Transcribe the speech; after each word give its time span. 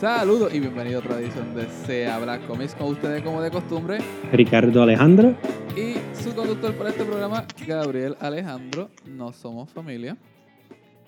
Saludos 0.00 0.54
y 0.54 0.60
bienvenido 0.60 1.00
a 1.00 1.02
otra 1.02 1.18
edición 1.18 1.56
de 1.56 1.66
Se 1.84 2.06
Habla 2.06 2.38
Comics 2.46 2.76
con 2.76 2.92
ustedes 2.92 3.20
como 3.20 3.42
de 3.42 3.50
costumbre. 3.50 3.98
Ricardo 4.30 4.84
Alejandro. 4.84 5.34
Y 5.76 5.94
su 6.22 6.32
conductor 6.36 6.72
para 6.74 6.90
este 6.90 7.04
programa, 7.04 7.44
Gabriel 7.66 8.16
Alejandro. 8.20 8.90
No 9.06 9.32
somos 9.32 9.72
familia. 9.72 10.16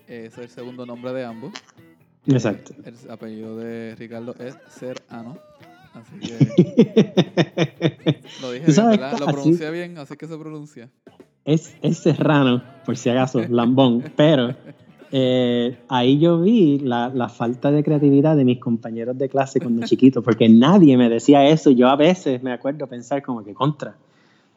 Es 0.09 0.37
el 0.39 0.49
segundo 0.49 0.85
nombre 0.87 1.13
de 1.13 1.25
ambos. 1.25 1.53
Exacto. 2.27 2.75
El 2.85 2.97
apellido 3.09 3.57
de 3.57 3.95
Ricardo 3.95 4.35
es 4.41 4.59
Serrano. 4.69 5.39
Así 5.95 6.19
que. 6.19 8.23
lo 8.43 8.51
dije 8.51 8.67
bien, 8.67 8.91
¿verdad? 8.91 9.21
Lo 9.21 9.27
pronuncié 9.27 9.71
bien, 9.71 9.99
así 9.99 10.17
que 10.17 10.27
se 10.27 10.37
pronuncia. 10.37 10.91
Es, 11.45 11.77
es 11.81 11.99
Serrano, 11.99 12.65
por 12.85 12.97
si 12.97 13.09
acaso, 13.09 13.41
lambón, 13.49 14.13
pero 14.17 14.57
eh, 15.13 15.79
ahí 15.89 16.19
yo 16.19 16.41
vi 16.41 16.79
la, 16.79 17.29
falta 17.29 17.71
de 17.71 17.83
creatividad 17.83 18.37
de 18.37 18.45
mis 18.45 18.61
compañeros 18.61 19.19
de 19.19 19.29
clase 19.29 19.61
cuando 19.61 19.85
chiquito, 19.87 20.23
porque 20.23 20.49
nadie 20.49 20.97
me 20.97 21.09
decía 21.09 21.47
eso. 21.49 21.71
Yo 21.71 21.89
a 21.89 21.97
veces 21.97 22.43
me 22.43 22.53
acuerdo 22.53 22.87
pensar 22.87 23.23
como 23.23 23.43
que 23.43 23.55
contra. 23.55 23.97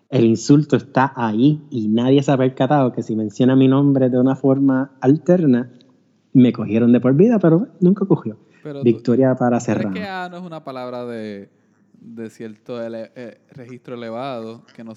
El 0.10 0.26
insulto 0.26 0.76
está 0.76 1.12
ahí 1.16 1.62
y 1.72 1.88
nadie 1.88 2.22
se 2.22 2.32
ha 2.32 2.38
percatado 2.38 2.92
que 2.92 3.02
si 3.02 3.16
menciona 3.16 3.56
mi 3.56 3.68
nombre 3.68 4.10
de 4.10 4.20
una 4.20 4.36
forma 4.36 4.92
alterna, 5.02 5.72
me 6.34 6.54
cogieron 6.54 6.92
de 6.92 7.00
por 7.00 7.16
vida, 7.16 7.40
pero 7.40 7.68
nunca 7.80 8.06
cogió. 8.06 8.38
Victoria 8.84 9.36
para 9.36 9.60
cerrar. 9.60 9.88
Es 9.88 10.04
que 10.04 10.08
A 10.08 10.30
no 10.30 10.38
es 10.38 10.44
una 10.44 10.64
palabra 10.64 11.06
de, 11.06 11.50
cierto 12.30 12.80
eh, 12.82 13.42
registro 13.52 13.96
elevado 13.96 14.64
que 14.76 14.84
no, 14.84 14.94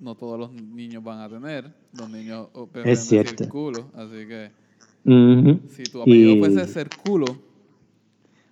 no 0.00 0.14
todos 0.16 0.38
los 0.38 0.52
niños 0.52 1.02
van 1.04 1.20
a 1.20 1.28
tener. 1.28 1.72
Los 1.96 2.10
niños 2.10 2.48
es 2.84 3.06
cierto. 3.06 3.48
culo, 3.48 3.90
así 3.94 4.26
que 4.26 4.65
si 5.68 5.84
tu 5.84 6.02
apellido 6.02 6.38
fuese 6.38 6.66
ser 6.66 6.88
culo. 7.04 7.26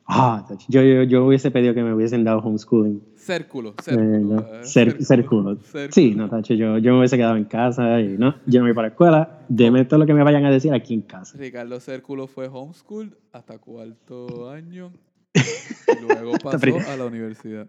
Ah, 0.07 0.47
yo, 0.69 0.83
yo, 0.83 1.03
yo, 1.05 1.25
hubiese 1.25 1.51
pedido 1.51 1.73
que 1.73 1.83
me 1.83 1.95
hubiesen 1.95 2.25
dado 2.25 2.41
homeschooling. 2.41 3.03
Ser 3.17 3.49
culo, 3.49 3.75
ser 3.81 5.25
culo. 5.25 5.59
Eh, 5.75 5.89
sí, 5.91 6.15
no, 6.15 6.29
tacho, 6.29 6.53
yo, 6.53 6.77
yo 6.77 6.93
me 6.93 6.99
hubiese 6.99 7.17
quedado 7.17 7.37
en 7.37 7.47
casa 7.47 8.01
y 8.01 8.19
no, 8.19 8.35
yo 8.45 8.61
no 8.61 8.67
voy 8.67 8.75
para 8.75 8.89
la 8.89 8.93
escuela. 8.93 9.41
Deme 9.49 9.87
todo 9.87 10.01
lo 10.01 10.07
que 10.07 10.13
me 10.13 10.23
vayan 10.23 10.45
a 10.45 10.51
decir 10.51 10.75
aquí 10.75 10.93
en 10.93 11.01
casa. 11.03 11.39
Ricardo 11.39 11.81
Cérculo 11.81 12.27
fue 12.27 12.49
homeschooled 12.49 13.15
hasta 13.33 13.59
cuarto 13.59 14.51
año 14.51 14.93
y 15.35 16.03
luego 16.03 16.33
pasó 16.43 16.91
a 16.91 16.97
la 16.97 17.07
universidad. 17.07 17.67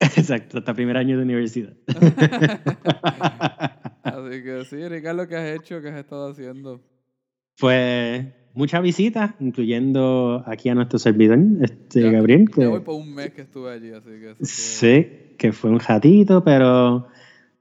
Exacto, 0.00 0.58
hasta 0.58 0.74
primer 0.74 0.98
año 0.98 1.16
de 1.16 1.22
universidad. 1.22 1.72
Así 4.02 4.42
que 4.42 4.64
sí, 4.68 4.88
Ricardo, 4.88 5.26
¿qué 5.28 5.36
has 5.36 5.58
hecho? 5.58 5.80
¿Qué 5.80 5.88
has 5.88 5.98
estado 5.98 6.30
haciendo? 6.30 6.80
Pues 7.60 8.26
muchas 8.54 8.82
visitas, 8.82 9.32
incluyendo 9.38 10.42
aquí 10.46 10.68
a 10.70 10.74
nuestro 10.74 10.98
servidor, 10.98 11.38
este 11.60 12.10
Gabriel. 12.10 12.50
Que, 12.50 12.66
voy 12.66 12.80
por 12.80 12.94
un 12.96 13.14
mes 13.14 13.32
que 13.32 13.42
estuve 13.42 13.72
allí, 13.72 13.90
así 13.90 14.08
que... 14.08 14.44
Sí, 14.44 15.06
que 15.36 15.52
fue 15.52 15.70
un 15.70 15.80
ratito, 15.80 16.42
pero 16.42 17.06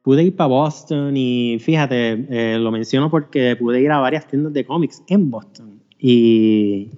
pude 0.01 0.23
ir 0.23 0.35
para 0.35 0.47
Boston 0.47 1.15
y 1.15 1.57
fíjate, 1.59 2.25
eh, 2.29 2.57
lo 2.57 2.71
menciono 2.71 3.11
porque 3.11 3.55
pude 3.57 3.81
ir 3.81 3.91
a 3.91 3.99
varias 3.99 4.27
tiendas 4.27 4.53
de 4.53 4.65
cómics 4.65 5.03
en 5.07 5.29
Boston. 5.29 5.81
Y, 5.99 6.91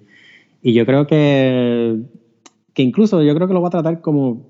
y 0.62 0.74
yo 0.74 0.86
creo 0.86 1.08
que, 1.08 2.00
que 2.74 2.84
incluso 2.84 3.24
yo 3.24 3.34
creo 3.36 3.48
que 3.48 3.54
lo 3.54 3.60
voy 3.60 3.68
a 3.68 3.72
tratar 3.72 4.02
como, 4.02 4.48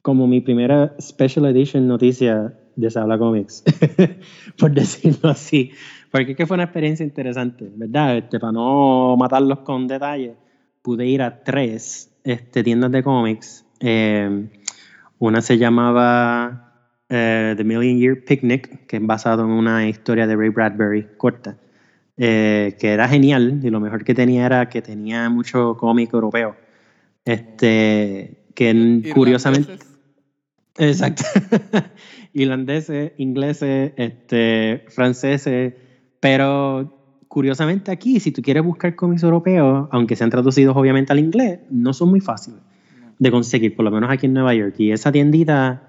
como 0.00 0.26
mi 0.26 0.40
primera 0.40 0.94
special 1.00 1.46
edition 1.46 1.88
noticia 1.88 2.56
de 2.76 2.90
Sabla 2.90 3.18
Comics, 3.18 3.64
por 4.58 4.72
decirlo 4.72 5.30
así. 5.30 5.72
Porque 6.14 6.30
es 6.30 6.36
que 6.36 6.46
fue 6.46 6.54
una 6.54 6.62
experiencia 6.62 7.02
interesante, 7.02 7.68
¿verdad? 7.74 8.18
Este, 8.18 8.38
para 8.38 8.52
no 8.52 9.16
matarlos 9.16 9.58
con 9.62 9.88
detalles, 9.88 10.36
pude 10.80 11.04
ir 11.08 11.20
a 11.22 11.42
tres 11.42 12.08
este, 12.22 12.62
tiendas 12.62 12.92
de 12.92 13.02
cómics. 13.02 13.66
Eh, 13.80 14.46
una 15.18 15.42
se 15.42 15.58
llamaba 15.58 16.72
eh, 17.08 17.54
The 17.56 17.64
Million 17.64 17.98
Year 17.98 18.24
Picnic, 18.24 18.86
que 18.86 18.98
es 18.98 19.04
basado 19.04 19.42
en 19.42 19.50
una 19.50 19.88
historia 19.88 20.28
de 20.28 20.36
Ray 20.36 20.50
Bradbury 20.50 21.16
corta, 21.16 21.58
eh, 22.16 22.76
que 22.78 22.92
era 22.92 23.08
genial 23.08 23.58
y 23.64 23.70
lo 23.70 23.80
mejor 23.80 24.04
que 24.04 24.14
tenía 24.14 24.46
era 24.46 24.68
que 24.68 24.82
tenía 24.82 25.28
mucho 25.30 25.76
cómic 25.76 26.14
europeo. 26.14 26.54
Este, 27.24 28.44
que 28.54 29.10
curiosamente... 29.12 29.78
Exacto. 30.78 31.24
Irlandeses, 32.32 33.14
ingleses, 33.16 33.92
este, 33.96 34.84
franceses, 34.90 35.74
pero 36.24 36.90
curiosamente 37.28 37.92
aquí, 37.92 38.18
si 38.18 38.32
tú 38.32 38.40
quieres 38.40 38.64
buscar 38.64 38.96
cómics 38.96 39.22
europeos, 39.22 39.88
aunque 39.90 40.16
sean 40.16 40.30
traducidos 40.30 40.74
obviamente 40.74 41.12
al 41.12 41.18
inglés, 41.18 41.60
no 41.68 41.92
son 41.92 42.08
muy 42.08 42.20
fáciles 42.20 42.60
de 43.18 43.30
conseguir, 43.30 43.76
por 43.76 43.84
lo 43.84 43.90
menos 43.90 44.10
aquí 44.10 44.24
en 44.24 44.32
Nueva 44.32 44.54
York. 44.54 44.74
Y 44.78 44.90
esa 44.90 45.12
tiendita, 45.12 45.82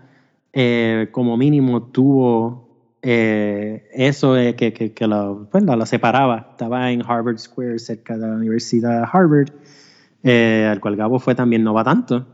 eh, 0.51 1.07
como 1.13 1.37
mínimo, 1.37 1.83
tuvo 1.83 2.97
eh, 3.01 3.87
eso 3.93 4.33
que, 4.57 4.73
que, 4.73 4.91
que 4.91 5.07
lo, 5.07 5.47
pues, 5.49 5.63
la, 5.63 5.85
separaba. 5.85 6.49
Estaba 6.51 6.91
en 6.91 7.01
Harvard 7.01 7.37
Square, 7.37 7.79
cerca 7.79 8.17
de 8.17 8.27
la 8.27 8.35
Universidad 8.35 8.99
de 8.99 9.07
Harvard, 9.09 9.51
eh, 10.21 10.67
al 10.69 10.81
cual 10.81 10.97
Gabo 10.97 11.17
fue 11.17 11.33
también 11.33 11.63
no 11.63 11.73
va 11.73 11.85
tanto. 11.85 12.27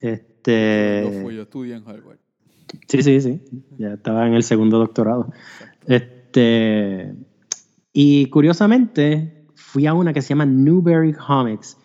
Este, 0.00 1.02
yo 1.04 1.22
fui, 1.22 1.36
yo 1.36 1.42
estudié 1.42 1.76
en 1.76 1.86
Harvard. 1.86 2.18
Sí, 2.88 3.04
sí, 3.04 3.20
sí. 3.20 3.40
Ya 3.78 3.92
estaba 3.92 4.26
en 4.26 4.34
el 4.34 4.42
segundo 4.42 4.80
doctorado. 4.80 5.32
Este, 5.86 6.19
este, 6.30 7.16
y 7.92 8.26
curiosamente, 8.26 9.46
fui 9.56 9.86
a 9.86 9.94
una 9.94 10.12
que 10.12 10.22
se 10.22 10.28
llama 10.28 10.46
Newberry 10.46 11.12
Comics. 11.12 11.76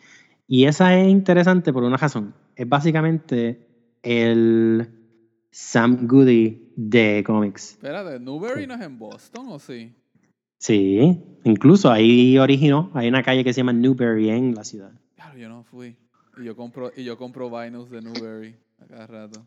Y 0.47 0.65
esa 0.65 0.95
es 0.95 1.09
interesante 1.09 1.73
por 1.73 1.83
una 1.83 1.97
razón. 1.97 2.35
Es 2.55 2.69
básicamente 2.69 3.67
el 4.03 4.87
Sam 5.49 6.07
Goody 6.07 6.73
de 6.75 7.23
cómics. 7.25 7.71
Espérate, 7.71 8.19
¿Newberry 8.19 8.67
no 8.67 8.75
es 8.75 8.81
en 8.81 8.99
Boston 8.99 9.47
o 9.49 9.57
sí? 9.57 9.95
Sí, 10.59 11.23
incluso 11.43 11.91
ahí 11.91 12.37
originó. 12.37 12.91
Hay 12.93 13.07
una 13.07 13.23
calle 13.23 13.43
que 13.43 13.51
se 13.51 13.61
llama 13.61 13.73
Newberry 13.73 14.29
en 14.29 14.53
la 14.53 14.63
ciudad. 14.63 14.91
Claro, 15.15 15.37
yo 15.39 15.49
no 15.49 15.63
fui. 15.63 15.95
Y 16.37 16.43
yo 16.43 16.55
compro, 16.55 16.91
y 16.95 17.03
yo 17.03 17.17
compro 17.17 17.49
vinyls 17.49 17.89
de 17.89 18.01
Newberry. 18.01 18.55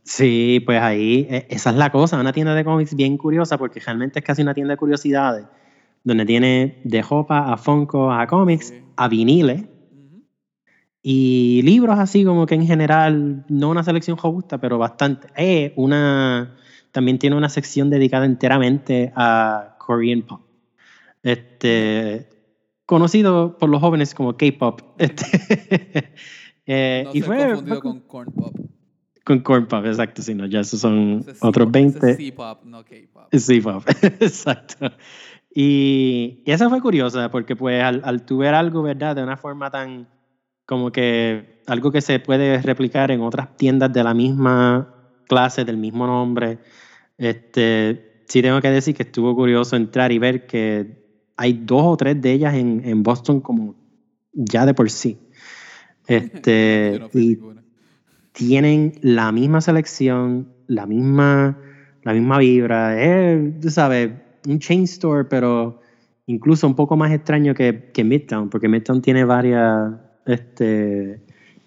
Sí, 0.05 0.63
pues 0.65 0.81
ahí, 0.81 1.27
e, 1.31 1.47
esa 1.51 1.71
es 1.71 1.77
la 1.77 1.91
cosa, 1.91 2.19
una 2.21 2.33
tienda 2.33 2.55
de 2.55 2.65
cómics 2.65 2.95
bien 2.95 3.17
curiosa 3.17 3.59
porque 3.59 3.81
realmente 3.81 4.19
es 4.19 4.25
casi 4.25 4.43
una 4.43 4.55
tienda 4.55 4.73
de 4.73 4.79
curiosidades, 4.79 5.47
donde 6.05 6.27
tiene 6.27 6.81
de 6.85 7.03
jopa 7.03 7.53
a 7.53 7.57
Funko, 7.57 8.13
a 8.13 8.27
cómics, 8.27 8.75
a 8.97 9.09
viniles 9.09 9.65
y 11.03 11.63
libros 11.63 11.99
así 11.99 12.25
como 12.25 12.47
que 12.47 12.55
en 12.55 12.67
general, 12.67 13.45
no 13.49 13.71
una 13.71 13.83
selección 13.83 14.19
robusta, 14.19 14.59
pero 14.59 14.79
bastante. 14.79 15.29
Eh, 15.37 15.73
una, 15.77 16.57
también 16.93 17.19
tiene 17.19 17.37
una 17.37 17.49
sección 17.49 17.89
dedicada 17.89 18.27
enteramente 18.27 19.13
a 19.15 19.77
Korean 19.79 20.23
Pop. 20.23 20.43
Este, 21.23 22.29
conocido 22.85 23.57
por 23.59 23.69
los 23.69 23.81
jóvenes 23.81 24.15
como 24.15 24.37
K-Pop. 24.37 24.83
Este, 24.99 26.13
eh, 26.67 27.05
no 27.07 27.11
y 27.15 27.23
fue, 27.23 27.47
confundido 27.47 27.81
con 27.81 28.01
Corn 28.01 28.33
Pop. 28.33 28.55
Con 29.29 29.41
corn 29.41 29.67
pop, 29.67 29.85
exacto, 29.85 30.23
sí, 30.23 30.35
no, 30.35 30.47
ya 30.47 30.61
esos 30.61 30.81
son 30.81 31.23
otros 31.41 31.71
20. 31.71 32.15
C-pop, 32.15 32.65
no 32.65 32.83
K-pop. 32.83 33.29
C-pop, 33.31 33.85
exacto. 34.21 34.91
Y, 35.55 36.43
y, 36.47 36.51
esa 36.51 36.71
fue 36.71 36.81
curiosa, 36.81 37.31
porque 37.31 37.55
pues 37.55 37.85
al, 37.85 38.01
al 38.07 38.25
ver 38.27 38.55
algo, 38.55 38.81
¿verdad? 38.81 39.15
De 39.15 39.23
una 39.23 39.37
forma 39.37 39.71
tan, 39.71 40.09
como 40.65 40.91
que 40.91 41.61
algo 41.67 41.93
que 41.93 42.01
se 42.01 42.21
puede 42.21 42.63
replicar 42.63 43.11
en 43.11 43.21
otras 43.21 43.55
tiendas 43.59 43.93
de 43.93 44.03
la 44.03 44.15
misma 44.15 44.95
clase, 45.27 45.67
del 45.67 45.77
mismo 45.77 46.07
nombre, 46.07 46.61
este, 47.19 48.23
sí 48.29 48.41
tengo 48.41 48.63
que 48.63 48.71
decir 48.71 48.95
que 48.95 49.03
estuvo 49.03 49.37
curioso 49.37 49.77
entrar 49.77 50.11
y 50.11 50.19
ver 50.19 50.47
que 50.47 51.05
hay 51.37 51.53
dos 51.53 51.83
o 51.85 51.97
tres 51.99 52.19
de 52.23 52.33
ellas 52.33 52.55
en, 52.55 52.81
en 52.83 53.03
Boston 53.03 53.43
como 53.43 53.75
ya 54.33 54.65
de 54.65 54.73
por 54.73 54.89
sí. 54.89 55.19
Este, 56.09 56.99
y, 57.13 57.39
tienen 58.39 58.93
la 59.03 59.33
misma 59.33 59.61
selección, 59.61 60.49
la 60.69 60.87
misma, 60.87 61.59
la 62.05 62.13
misma 62.13 62.39
vibra. 62.39 63.03
Es, 63.03 63.61
tú 63.61 63.69
sabes, 63.69 64.13
un 64.47 64.61
chain 64.61 64.85
store, 64.85 65.25
pero 65.25 65.81
incluso 66.27 66.69
un 66.69 66.77
poco 66.77 66.97
más 66.97 67.11
extraño 67.11 67.53
que, 67.53 67.91
que 67.93 68.05
Midtown, 68.05 68.49
porque 68.49 68.69
Midtown 68.69 69.03
tiene 69.03 69.25
varias 69.25 69.93
este, 70.25 71.21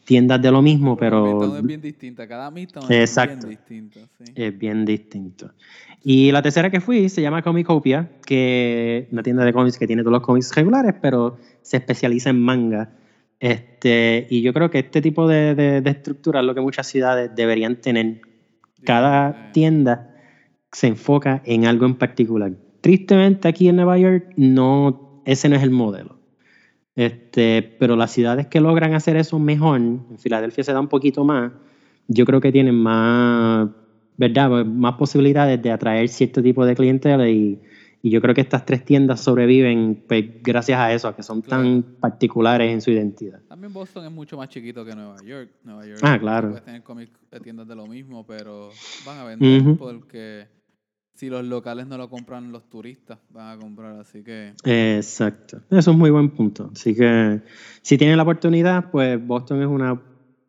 tiendas 0.06 0.42
de 0.42 0.50
lo 0.50 0.62
mismo, 0.62 0.96
pero... 0.96 1.26
Midtown 1.26 1.58
es 1.58 1.64
bien 1.64 1.82
distinta, 1.82 2.26
cada 2.26 2.50
Midtown 2.50 2.90
es 2.90 3.16
bien 3.18 3.40
distinto. 3.42 4.00
Sí. 4.18 4.32
Es 4.34 4.58
bien 4.58 4.86
distinto. 4.86 5.52
Y 6.04 6.32
la 6.32 6.42
tercera 6.42 6.70
que 6.70 6.80
fui 6.80 7.10
se 7.10 7.22
llama 7.22 7.42
Comicopia, 7.42 8.10
que 8.26 9.00
es 9.00 9.12
una 9.12 9.24
tienda 9.24 9.44
de 9.44 9.52
cómics 9.52 9.78
que 9.78 9.88
tiene 9.88 10.04
todos 10.04 10.14
los 10.14 10.24
cómics 10.24 10.56
regulares, 10.56 10.96
pero 11.02 11.38
se 11.64 11.76
especializa 11.76 12.30
en 12.30 12.42
manga. 12.42 12.94
Este, 13.42 14.28
y 14.30 14.44
yo 14.44 14.54
creo 14.54 14.70
que 14.70 14.78
este 14.78 15.02
tipo 15.02 15.28
de, 15.28 15.56
de, 15.56 15.90
estructura 15.90 16.42
es 16.42 16.46
lo 16.46 16.54
que 16.54 16.62
muchas 16.62 16.86
ciudades 16.86 17.32
deberían 17.36 17.78
tener. 17.78 18.22
Cada 18.86 19.52
tienda 19.52 20.16
se 20.72 20.88
enfoca 20.88 21.42
en 21.44 21.66
algo 21.66 21.88
en 21.88 21.96
particular. 21.96 22.54
Tristemente 22.82 23.48
aquí 23.48 23.68
en 23.68 23.78
Nueva 23.78 23.98
York 23.98 24.32
no, 24.38 25.24
ese 25.26 25.50
no 25.50 25.56
es 25.56 25.64
el 25.64 25.72
modelo. 25.72 26.20
Este, 26.96 27.64
pero 27.80 27.96
las 27.96 28.12
ciudades 28.12 28.46
que 28.46 28.62
logran 28.62 28.94
hacer 28.94 29.18
eso 29.18 29.40
mejor, 29.40 29.78
en 29.78 30.20
Filadelfia 30.20 30.64
se 30.64 30.74
da 30.74 30.80
un 30.80 30.88
poquito 30.88 31.26
más, 31.26 31.52
yo 32.08 32.26
creo 32.26 32.42
que 32.42 32.52
tienen 32.52 32.76
más, 32.76 33.70
¿verdad? 34.18 34.66
Más 34.66 34.94
posibilidades 34.98 35.60
de 35.60 35.72
atraer 35.72 36.10
cierto 36.10 36.44
tipo 36.44 36.64
de 36.64 36.76
clientela 36.76 37.28
y, 37.28 37.60
y 38.02 38.10
yo 38.10 38.22
creo 38.22 38.34
que 38.34 38.42
estas 38.42 38.66
tres 38.66 38.84
tiendas 38.84 39.22
sobreviven 39.22 40.04
pues, 40.08 40.42
gracias 40.42 40.80
a 40.80 40.92
eso, 40.92 41.08
a 41.08 41.16
que 41.16 41.24
son 41.24 41.42
tan 41.42 41.84
particulares 42.00 42.72
en 42.72 42.82
su 42.82 42.92
identidad. 42.92 43.42
También 43.48 43.72
Boston 43.72 44.06
es 44.06 44.12
mucho 44.12 44.38
más 44.38 44.50
chiquito 44.50 44.84
que 44.84 44.96
Nueva 44.96 45.18
York. 45.24 45.52
Nueva 45.64 45.86
York 45.86 46.00
ah, 46.04 46.18
claro. 46.20 46.50
Puedes 46.50 46.66
tener 46.66 46.84
cómics 46.84 47.12
de 47.30 47.40
tiendas 47.40 47.68
de 47.68 47.76
lo 47.76 47.86
mismo, 47.86 48.26
pero 48.26 48.70
van 49.06 49.20
a 49.20 49.24
vender 49.26 49.78
porque 49.78 50.48
si 51.14 51.30
los 51.30 51.46
locales 51.46 51.86
no 51.86 51.98
lo 51.98 52.10
compran, 52.10 52.52
los 52.52 52.68
turistas 52.70 53.20
van 53.30 53.56
a 53.56 53.62
comprar, 53.62 54.00
así 54.00 54.24
que... 54.24 54.54
Exacto, 54.64 55.62
eso 55.70 55.92
es 55.92 55.98
muy 55.98 56.10
buen 56.10 56.32
punto. 56.32 56.72
Así 56.74 56.96
que 56.96 57.42
si 57.84 57.98
tienen 58.00 58.18
la 58.18 58.24
oportunidad, 58.24 58.90
pues 58.90 59.24
Boston 59.24 59.62
es 59.62 59.68
una 59.68 60.02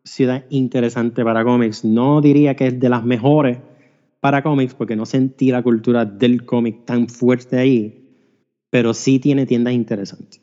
ciudad 0.03 0.43
interesante 0.49 1.23
para 1.23 1.43
cómics. 1.43 1.85
No 1.85 2.21
diría 2.21 2.55
que 2.55 2.67
es 2.67 2.79
de 2.79 2.89
las 2.89 3.03
mejores 3.03 3.59
para 4.23 4.41
cómics, 4.41 4.73
porque 4.73 4.95
no 4.95 5.05
sentí 5.05 5.51
la 5.51 5.61
cultura 5.61 6.05
del 6.05 6.45
cómic 6.45 6.85
tan 6.85 7.09
fuerte 7.09 7.57
ahí, 7.57 8.07
pero 8.69 8.93
sí 8.93 9.19
tiene 9.19 9.45
tiendas 9.45 9.73
interesantes. 9.73 10.39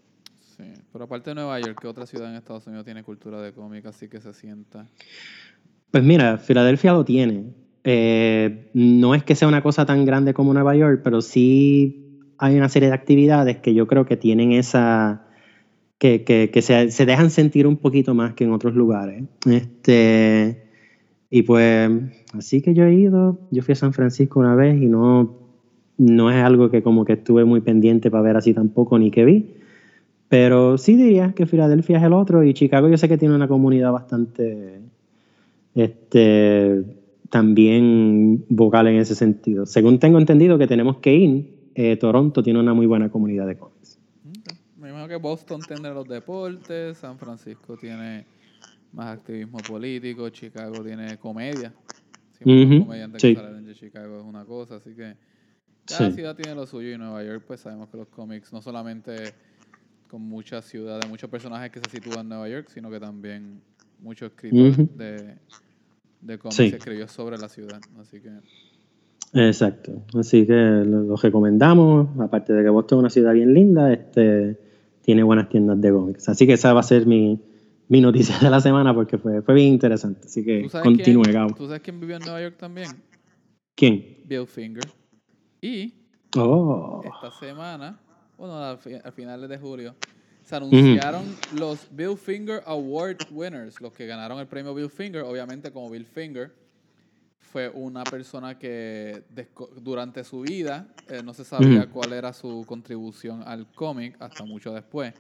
Sí, 0.55 0.65
pero 0.93 1.07
aparte 1.07 1.31
de 1.31 1.37
Nueva 1.37 1.59
York, 1.59 1.79
¿qué 1.81 1.89
otra 1.89 2.05
ciudad 2.05 2.29
en 2.29 2.37
Estados 2.37 2.67
Unidos 2.67 2.85
tiene 2.85 3.03
cultura 3.03 3.41
de 3.41 3.55
cómic 3.55 3.87
así 3.87 4.07
que 4.09 4.21
se 4.21 4.35
sienta? 4.35 4.87
Pues 5.91 6.05
mira, 6.05 6.37
Filadelfia 6.37 6.93
lo 6.93 7.07
tiene. 7.07 7.55
Eh, 7.83 8.71
no 8.75 9.15
es 9.15 9.25
que 9.25 9.35
sea 9.35 9.49
una 9.49 9.63
cosa 9.63 9.87
tan 9.87 10.05
grande 10.05 10.35
como 10.35 10.53
Nueva 10.53 10.77
York, 10.77 11.01
pero 11.03 11.23
sí 11.23 12.35
hay 12.37 12.59
una 12.59 12.69
serie 12.69 12.91
de 12.91 12.95
actividades 12.95 13.61
que 13.61 13.73
yo 13.73 13.87
creo 13.87 14.05
que 14.05 14.19
tienen 14.19 14.53
esa... 14.53 15.25
que, 15.97 16.23
que, 16.23 16.51
que 16.51 16.61
se, 16.61 16.91
se, 16.91 17.07
dejan 17.07 17.31
sentir 17.31 17.67
un 17.67 17.79
poquito 17.79 18.13
más 18.13 18.35
que 18.35 18.45
en 18.45 18.53
otros 18.53 18.75
lugares. 18.75 19.25
Este, 19.47 20.70
y 21.31 21.43
pues, 21.43 21.91
así 22.33 22.61
que 22.61 22.75
yo 22.75 22.85
he 22.85 22.95
ido, 22.95 23.39
yo 23.53 23.63
fui 23.63 23.73
a 23.73 23.77
San 23.77 23.93
Francisco 23.93 24.41
una 24.41 24.57
vez 24.57 24.83
y 24.83 24.87
no, 24.87 25.37
no 25.97 26.31
es 26.31 26.43
algo 26.43 26.71
que 26.71 26.83
como 26.83 27.05
que 27.05 27.13
estuve 27.13 27.45
muy 27.45 27.61
pendiente 27.61 28.11
para 28.11 28.25
ver 28.25 28.37
así 28.37 28.53
tampoco 28.53 28.99
ni 28.99 29.13
que 29.13 29.25
vi. 29.25 29.55
Pero 30.29 30.79
sí 30.79 30.97
diría 30.97 31.33
que 31.33 31.47
Filadelfia 31.47 31.99
es 31.99 32.05
el 32.05 32.13
otro 32.13 32.43
y 32.43 32.55
Chicago 32.55 32.89
yo 32.89 32.97
sé 32.97 33.09
que 33.09 33.19
tiene 33.19 33.35
una 33.35 33.49
comunidad 33.49 33.93
bastante 33.93 34.81
este, 35.75 36.85
también 37.31 38.45
vocal 38.49 38.89
en 38.89 38.97
ese 38.97 39.15
sentido. 39.15 39.67
Según 39.67 39.99
tengo 39.99 40.19
entendido 40.19 40.59
que 40.59 40.67
tenemos 40.67 40.99
que 40.99 41.15
ir, 41.15 41.55
eh, 41.75 41.97
Toronto 41.97 42.43
tiene 42.43 42.59
una 42.59 42.75
muy 42.75 42.87
buena 42.87 43.09
comunidad 43.09 43.47
de 43.47 43.57
cómics. 43.57 43.99
Me 44.79 44.89
imagino 44.89 45.09
que 45.09 45.17
Boston 45.17 45.61
tiene 45.67 45.91
los 45.95 46.09
deportes, 46.09 46.99
San 46.99 47.19
Francisco 47.19 47.77
tiene 47.77 48.25
más 48.93 49.19
activismo 49.19 49.59
político, 49.59 50.29
Chicago 50.31 50.83
tiene 50.85 51.17
comedia. 51.19 51.73
Siempre 52.33 52.79
uh 52.79 52.85
comediantes 52.85 53.23
que 53.23 53.35
salen 53.35 53.65
de 53.67 53.75
Chicago 53.75 54.21
es 54.21 54.25
una 54.25 54.45
cosa, 54.45 54.77
así 54.77 54.95
que 54.95 55.15
cada 55.87 56.11
ciudad 56.11 56.37
tiene 56.37 56.55
lo 56.55 56.67
suyo 56.67 56.93
y 56.93 56.99
Nueva 56.99 57.23
York 57.25 57.45
pues 57.47 57.61
sabemos 57.61 57.89
que 57.89 57.97
los 57.97 58.09
cómics 58.09 58.53
no 58.53 58.63
solamente 58.63 59.35
con 60.09 60.23
muchas 60.23 60.65
ciudades, 60.65 61.09
muchos 61.09 61.31
personajes 61.31 61.71
que 61.71 61.81
se 61.81 61.91
sitúan 61.91 62.21
en 62.21 62.29
Nueva 62.31 62.49
York, 62.49 62.69
sino 62.73 62.91
que 62.91 62.99
también 62.99 63.61
muchos 64.01 64.31
escritores 64.31 64.77
de, 64.97 65.37
de 66.21 66.39
cómics 66.39 66.57
se 66.57 66.67
escribió 66.67 67.07
sobre 67.09 67.39
la 67.39 67.49
ciudad, 67.49 67.81
así 68.01 68.21
que... 68.21 68.31
Exacto, 69.33 70.03
así 70.19 70.47
que 70.47 70.53
lo, 70.53 71.15
recomendamos, 71.17 72.09
aparte 72.19 72.53
de 72.53 72.65
que 72.65 72.69
Boston 72.69 72.99
es 72.99 73.01
una 73.01 73.11
ciudad 73.11 73.33
bien 73.33 73.55
linda, 73.55 73.93
este 73.93 74.59
tiene 75.03 75.23
buenas 75.23 75.49
tiendas 75.49 75.81
de 75.81 75.93
cómics, 75.93 76.29
así 76.29 76.47
que 76.47 76.55
esa 76.55 76.73
va 76.73 76.81
a 76.81 76.85
ser 76.85 77.07
mi, 77.07 77.41
mi 77.91 78.01
noticia 78.01 78.39
de 78.39 78.49
la 78.49 78.61
semana 78.61 78.95
porque 78.95 79.19
fue, 79.19 79.43
fue 79.43 79.53
bien 79.53 79.67
interesante. 79.67 80.29
Así 80.29 80.45
que 80.45 80.71
continúe, 80.83 81.25
Gabo. 81.33 81.55
¿Tú 81.55 81.67
sabes 81.67 81.83
quién 81.83 81.99
vivió 81.99 82.17
en 82.17 82.23
Nueva 82.23 82.41
York 82.41 82.57
también? 82.57 82.89
¿Quién? 83.75 84.21
Bill 84.25 84.47
Finger. 84.47 84.85
Y 85.61 85.93
oh. 86.37 87.03
esta 87.05 87.37
semana, 87.45 87.99
bueno, 88.39 88.55
a, 88.55 88.77
finales 88.77 89.51
de 89.51 89.59
julio, 89.59 89.97
se 90.45 90.55
anunciaron 90.55 91.25
los 91.59 91.89
Bill 91.91 92.17
Finger 92.17 92.63
Award 92.65 93.27
winners, 93.33 93.81
los 93.81 93.93
que 93.93 94.07
ganaron 94.07 94.39
el 94.39 94.47
premio 94.47 94.73
Bill 94.73 94.89
Finger, 94.89 95.23
obviamente 95.23 95.73
como 95.73 95.91
Bill 95.91 96.07
Finger 96.07 96.53
fue 97.41 97.69
una 97.71 98.05
persona 98.05 98.57
que 98.57 99.25
durante 99.83 100.23
su 100.23 100.43
vida 100.43 100.87
eh, 101.09 101.23
no 101.25 101.35
se 101.35 101.45
sabía 101.45 101.91
cuál 101.91 102.13
era 102.13 102.33
su 102.33 102.65
contribución 102.65 103.43
al 103.45 103.67
cómic 103.73 104.15
hasta 104.21 104.45
mucho 104.45 104.73
después. 104.73 105.13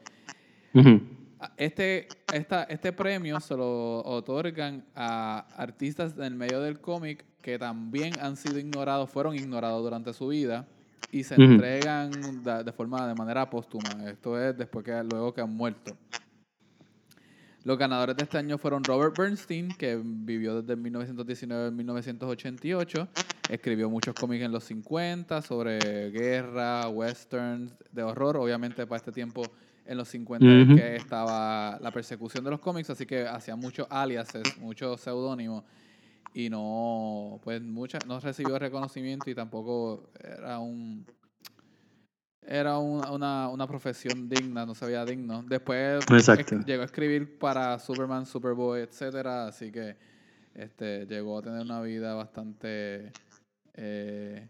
Este, 1.57 2.09
esta, 2.33 2.65
este 2.65 2.93
premio 2.93 3.41
se 3.41 3.57
lo 3.57 4.01
otorgan 4.05 4.85
a 4.95 5.47
artistas 5.57 6.15
en 6.19 6.37
medio 6.37 6.61
del 6.61 6.81
cómic 6.81 7.25
que 7.41 7.59
también 7.59 8.13
han 8.21 8.37
sido 8.37 8.59
ignorados, 8.59 9.09
fueron 9.11 9.35
ignorados 9.35 9.83
durante 9.83 10.13
su 10.13 10.29
vida 10.29 10.67
y 11.11 11.25
se 11.25 11.35
entregan 11.35 12.11
de, 12.43 12.73
forma 12.73 13.07
de 13.07 13.15
manera 13.15 13.49
póstuma. 13.49 13.89
Esto 14.09 14.41
es 14.41 14.57
después 14.57 14.85
que 14.85 15.03
luego 15.03 15.33
que 15.33 15.41
han 15.41 15.51
muerto. 15.51 15.97
Los 17.63 17.77
ganadores 17.77 18.17
de 18.17 18.23
este 18.25 18.39
año 18.39 18.57
fueron 18.57 18.83
Robert 18.85 19.17
Bernstein, 19.17 19.69
que 19.77 20.01
vivió 20.03 20.63
desde 20.63 20.77
1919 20.77 21.69
a 21.69 21.71
1988. 21.71 23.09
Escribió 23.51 23.91
muchos 23.91 24.15
cómics 24.15 24.45
en 24.45 24.53
los 24.53 24.65
50 24.65 25.43
sobre 25.43 26.11
guerra, 26.11 26.89
westerns, 26.89 27.75
de 27.93 28.03
horror. 28.03 28.39
Obviamente 28.39 28.87
para 28.87 28.97
este 28.97 29.13
tiempo 29.13 29.43
en 29.87 29.97
los 29.97 30.09
50 30.09 30.75
que 30.75 30.97
estaba 30.97 31.79
la 31.81 31.91
persecución 31.91 32.45
de 32.45 32.51
los 32.51 32.61
cómics, 32.61 32.91
así 32.91 33.07
que 33.07 33.27
hacía 33.27 33.57
muchos 33.57 33.87
aliases, 33.91 34.57
muchos 34.59 35.01
seudónimos 35.01 35.65
y 36.33 36.49
no 36.49 37.41
pues 37.43 37.61
mucha, 37.63 37.99
no 38.07 38.21
recibió 38.21 38.59
reconocimiento 38.59 39.31
y 39.31 39.35
tampoco 39.35 40.11
era 40.23 40.59
un 40.59 41.05
era 42.43 42.79
una, 42.79 43.49
una, 43.49 43.67
profesión 43.67 44.29
digna, 44.29 44.65
no 44.67 44.75
se 44.75 44.87
veía 44.87 45.05
digno. 45.05 45.45
Después 45.47 46.05
llegó 46.67 46.83
a 46.83 46.87
escribir 46.87 47.39
para 47.39 47.79
Superman, 47.79 48.27
Superboy, 48.27 48.81
etcétera, 48.81 49.47
así 49.47 49.71
que 49.71 49.97
este 50.55 51.07
llegó 51.07 51.39
a 51.39 51.43
tener 51.43 51.61
una 51.61 51.81
vida 51.81 52.15
bastante 52.15 53.13
eh, 53.75 54.49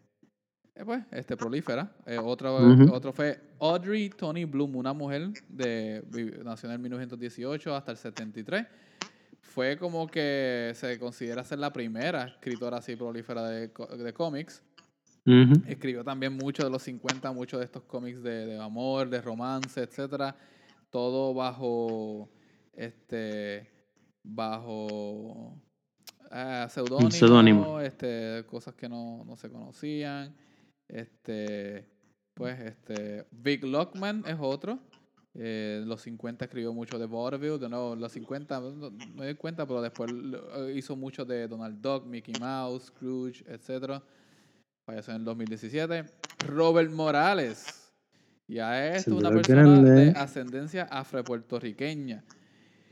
eh, 0.81 0.85
pues, 0.85 1.03
este, 1.11 1.37
prolífera. 1.37 1.93
Eh, 2.07 2.19
otro, 2.19 2.57
otro 2.91 3.13
fue 3.13 3.39
Audrey 3.59 4.09
Tony 4.09 4.45
Bloom, 4.45 4.77
una 4.77 4.93
mujer 4.93 5.31
de 5.49 6.03
nació 6.43 6.73
en 6.73 6.81
1918 6.81 7.75
hasta 7.75 7.93
el 7.93 7.99
73. 7.99 8.67
Fue 9.43 9.77
como 9.77 10.07
que 10.07 10.73
se 10.75 10.99
considera 10.99 11.45
ser 11.45 11.59
la 11.59 11.73
primera 11.73 12.29
escritora 12.29 12.79
así 12.79 12.97
prolífera 12.97 13.47
de, 13.49 13.69
de 13.69 14.13
cómics. 14.13 14.63
Escribió 15.67 16.03
también 16.03 16.33
mucho 16.33 16.65
de 16.65 16.71
los 16.71 16.83
50, 16.83 17.31
muchos 17.33 17.61
de 17.61 17.67
estos 17.67 17.85
cómics 17.85 18.23
de, 18.23 18.47
de 18.47 18.59
amor, 18.59 19.09
de 19.09 19.21
romance, 19.21 19.81
etcétera. 19.81 20.35
Todo 20.91 21.35
bajo 21.35 22.31
este 22.73 23.71
bajo 24.23 25.61
seudónimo, 26.69 27.81
este, 27.81 28.45
cosas 28.49 28.75
que 28.75 28.89
no, 28.89 29.25
no 29.25 29.37
se 29.37 29.51
conocían. 29.51 30.35
Este, 30.93 31.87
pues, 32.35 32.59
este, 32.61 33.27
Vic 33.31 33.65
Lockman 33.65 34.25
es 34.27 34.37
otro. 34.39 34.79
Eh, 35.35 35.83
los 35.87 36.03
50 36.03 36.45
escribió 36.45 36.73
mucho 36.73 36.99
de 36.99 37.07
vaudeville, 37.07 37.59
de 37.59 37.69
nuevo, 37.69 37.95
los 37.95 38.11
50, 38.13 38.61
no, 38.61 38.91
me 39.15 39.29
di 39.29 39.35
cuenta, 39.35 39.65
pero 39.65 39.81
después 39.81 40.11
hizo 40.75 40.97
mucho 40.97 41.25
de 41.25 41.47
Donald 41.47 41.81
Duck, 41.81 42.05
Mickey 42.05 42.35
Mouse, 42.41 42.87
Scrooge, 42.87 43.45
etc. 43.47 44.03
Falleció 44.85 45.15
en 45.15 45.21
el 45.21 45.25
2017. 45.25 46.05
Robert 46.49 46.91
Morales. 46.91 47.93
Ya 48.49 48.95
es 48.95 49.07
una 49.07 49.31
persona 49.31 49.81
de 49.81 50.11
ascendencia 50.11 50.83
afro-puertorriqueña. 50.91 52.25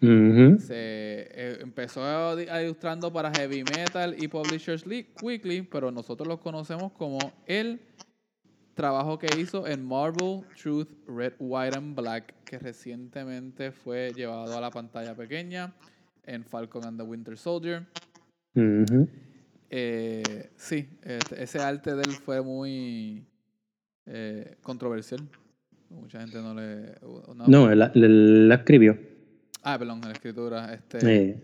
Se 0.00 0.68
eh, 0.70 1.58
empezó 1.60 2.00
ilustrando 2.40 3.12
para 3.12 3.32
Heavy 3.32 3.64
Metal 3.64 4.14
y 4.16 4.28
Publishers 4.28 4.84
Weekly, 5.20 5.62
pero 5.62 5.90
nosotros 5.90 6.28
lo 6.28 6.38
conocemos 6.38 6.92
como 6.92 7.18
el 7.46 7.80
trabajo 8.74 9.18
que 9.18 9.26
hizo 9.40 9.66
en 9.66 9.84
Marvel 9.84 10.42
Truth 10.60 10.88
Red, 11.08 11.32
White 11.40 11.76
and 11.76 11.96
Black, 11.96 12.32
que 12.44 12.60
recientemente 12.60 13.72
fue 13.72 14.12
llevado 14.14 14.56
a 14.56 14.60
la 14.60 14.70
pantalla 14.70 15.16
pequeña 15.16 15.74
en 16.24 16.44
Falcon 16.44 16.84
and 16.84 17.00
the 17.00 17.04
Winter 17.04 17.36
Soldier. 17.36 17.84
Eh, 19.70 20.50
sí, 20.56 20.88
este, 21.02 21.42
ese 21.42 21.58
arte 21.58 21.96
de 21.96 22.02
él 22.02 22.12
fue 22.12 22.40
muy 22.40 23.26
eh, 24.06 24.56
controversial. 24.62 25.28
Mucha 25.90 26.20
gente 26.20 26.40
no 26.40 26.54
le. 26.54 26.94
No, 27.48 27.70
él, 27.72 28.48
la 28.48 28.54
escribió. 28.54 28.96
Ah, 29.70 29.78
perdón, 29.78 30.00
la 30.00 30.12
escritura. 30.12 30.72
Este, 30.72 31.38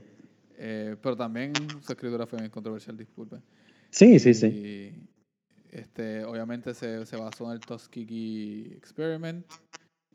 eh, 0.56 0.96
pero 1.02 1.14
también 1.14 1.52
su 1.82 1.92
escritura 1.92 2.26
fue 2.26 2.38
muy 2.38 2.48
controversial, 2.48 2.96
disculpe. 2.96 3.36
Sí, 3.90 4.18
sí, 4.18 4.32
sí. 4.32 5.06
Este, 5.70 6.24
obviamente 6.24 6.72
se, 6.72 7.04
se 7.04 7.16
basó 7.18 7.44
en 7.48 7.52
el 7.52 7.60
Tuskegee 7.60 8.76
Experiment 8.78 9.44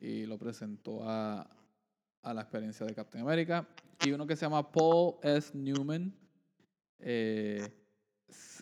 y 0.02 0.26
lo 0.26 0.40
presentó 0.40 1.08
a, 1.08 1.48
a 2.24 2.34
la 2.34 2.42
experiencia 2.42 2.84
de 2.84 2.96
Captain 2.96 3.24
America. 3.24 3.68
Y 4.04 4.12
uno 4.12 4.26
que 4.26 4.36
se 4.36 4.48
llama 4.48 4.72
Paul 4.72 5.18
S. 5.22 5.56
Newman, 5.56 6.12
eh, 6.98 7.68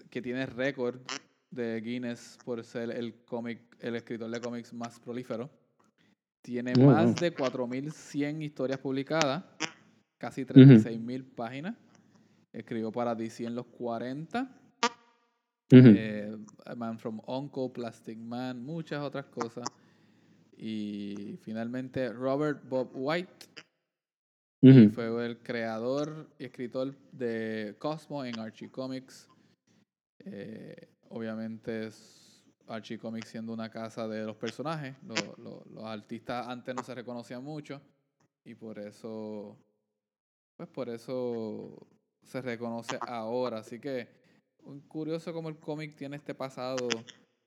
que 0.09 0.21
tiene 0.21 0.45
récord 0.45 0.99
de 1.51 1.79
Guinness 1.79 2.37
por 2.43 2.61
ser 2.65 2.91
el 2.91 3.13
cómic, 3.23 3.61
el 3.79 3.95
escritor 3.95 4.29
de 4.29 4.41
cómics 4.41 4.73
más 4.73 4.99
prolífero. 4.99 5.49
Tiene 6.47 6.73
más 6.75 7.13
de 7.17 7.35
4.100 7.35 8.41
historias 8.41 8.79
publicadas, 8.79 9.43
casi 10.17 10.45
36.000 10.45 11.25
páginas. 11.35 11.75
Escribió 12.53 12.89
para 12.89 13.13
DC 13.13 13.43
en 13.43 13.53
los 13.53 13.65
40. 13.65 14.49
Eh, 15.71 16.37
Man 16.77 16.97
from 16.99 17.19
Uncle, 17.27 17.69
Plastic 17.73 18.17
Man, 18.17 18.63
muchas 18.63 19.01
otras 19.01 19.25
cosas. 19.25 19.65
Y 20.55 21.37
finalmente 21.41 22.13
Robert 22.13 22.63
Bob 22.69 22.91
White 22.93 23.47
fue 24.93 25.25
el 25.25 25.39
creador 25.39 26.29
y 26.39 26.45
escritor 26.45 26.95
de 27.11 27.75
Cosmo 27.77 28.23
en 28.23 28.39
Archie 28.39 28.71
Comics. 28.71 29.27
Eh, 30.19 30.87
obviamente 31.09 31.89
Archie 32.67 32.99
Comics 32.99 33.29
siendo 33.29 33.53
una 33.53 33.69
casa 33.69 34.07
de 34.07 34.25
los 34.25 34.35
personajes. 34.35 34.95
los 35.03 35.83
artistas 35.83 36.47
antes 36.47 36.75
no 36.75 36.83
se 36.83 36.95
reconocían 36.95 37.43
mucho 37.43 37.81
y 38.43 38.55
por 38.55 38.79
eso, 38.79 39.57
pues 40.55 40.69
por 40.69 40.89
eso 40.89 41.87
se 42.23 42.41
reconoce 42.41 42.97
ahora. 43.01 43.59
Así 43.59 43.79
que 43.79 44.07
curioso 44.87 45.33
como 45.33 45.49
el 45.49 45.57
cómic 45.57 45.95
tiene 45.95 46.17
este 46.17 46.33
pasado 46.33 46.87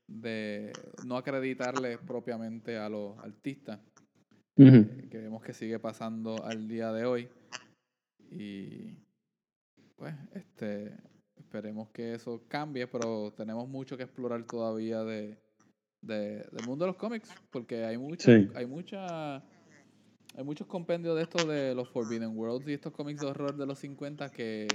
de 0.07 0.73
no 1.07 1.17
acreditarle 1.17 1.99
propiamente 1.99 2.77
a 2.77 2.89
los 2.89 3.19
artistas. 3.19 3.81
Eh, 4.57 5.09
que 5.11 5.19
vemos 5.19 5.43
que 5.43 5.55
sigue 5.55 5.79
pasando 5.79 6.45
al 6.45 6.69
día 6.69 6.93
de 6.93 7.07
hoy. 7.07 7.29
Y 8.31 8.95
pues, 9.97 10.15
este 10.35 10.93
esperemos 11.50 11.88
que 11.90 12.14
eso 12.14 12.45
cambie, 12.47 12.87
pero 12.87 13.33
tenemos 13.37 13.69
mucho 13.69 13.97
que 13.97 14.04
explorar 14.04 14.45
todavía 14.45 15.02
de, 15.02 15.37
de 16.00 16.47
del 16.52 16.64
mundo 16.64 16.85
de 16.85 16.92
los 16.92 16.97
cómics, 16.97 17.28
porque 17.50 17.85
hay 17.85 17.99
mucha, 17.99 18.30
hay 18.54 18.66
mucha 18.66 19.38
hay 20.37 20.45
muchos 20.45 20.69
compendios 20.69 21.16
de 21.16 21.23
estos 21.23 21.49
de 21.49 21.75
los 21.75 21.88
Forbidden 21.88 22.38
Worlds 22.38 22.69
y 22.69 22.75
estos 22.75 22.92
cómics 22.92 23.21
de 23.21 23.26
horror 23.26 23.57
de 23.57 23.66
los 23.66 23.80
50 23.80 24.30
que 24.30 24.69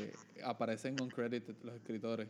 aparecen 0.43 0.97
con 0.97 1.07
credit 1.07 1.47
los 1.63 1.75
escritores 1.75 2.27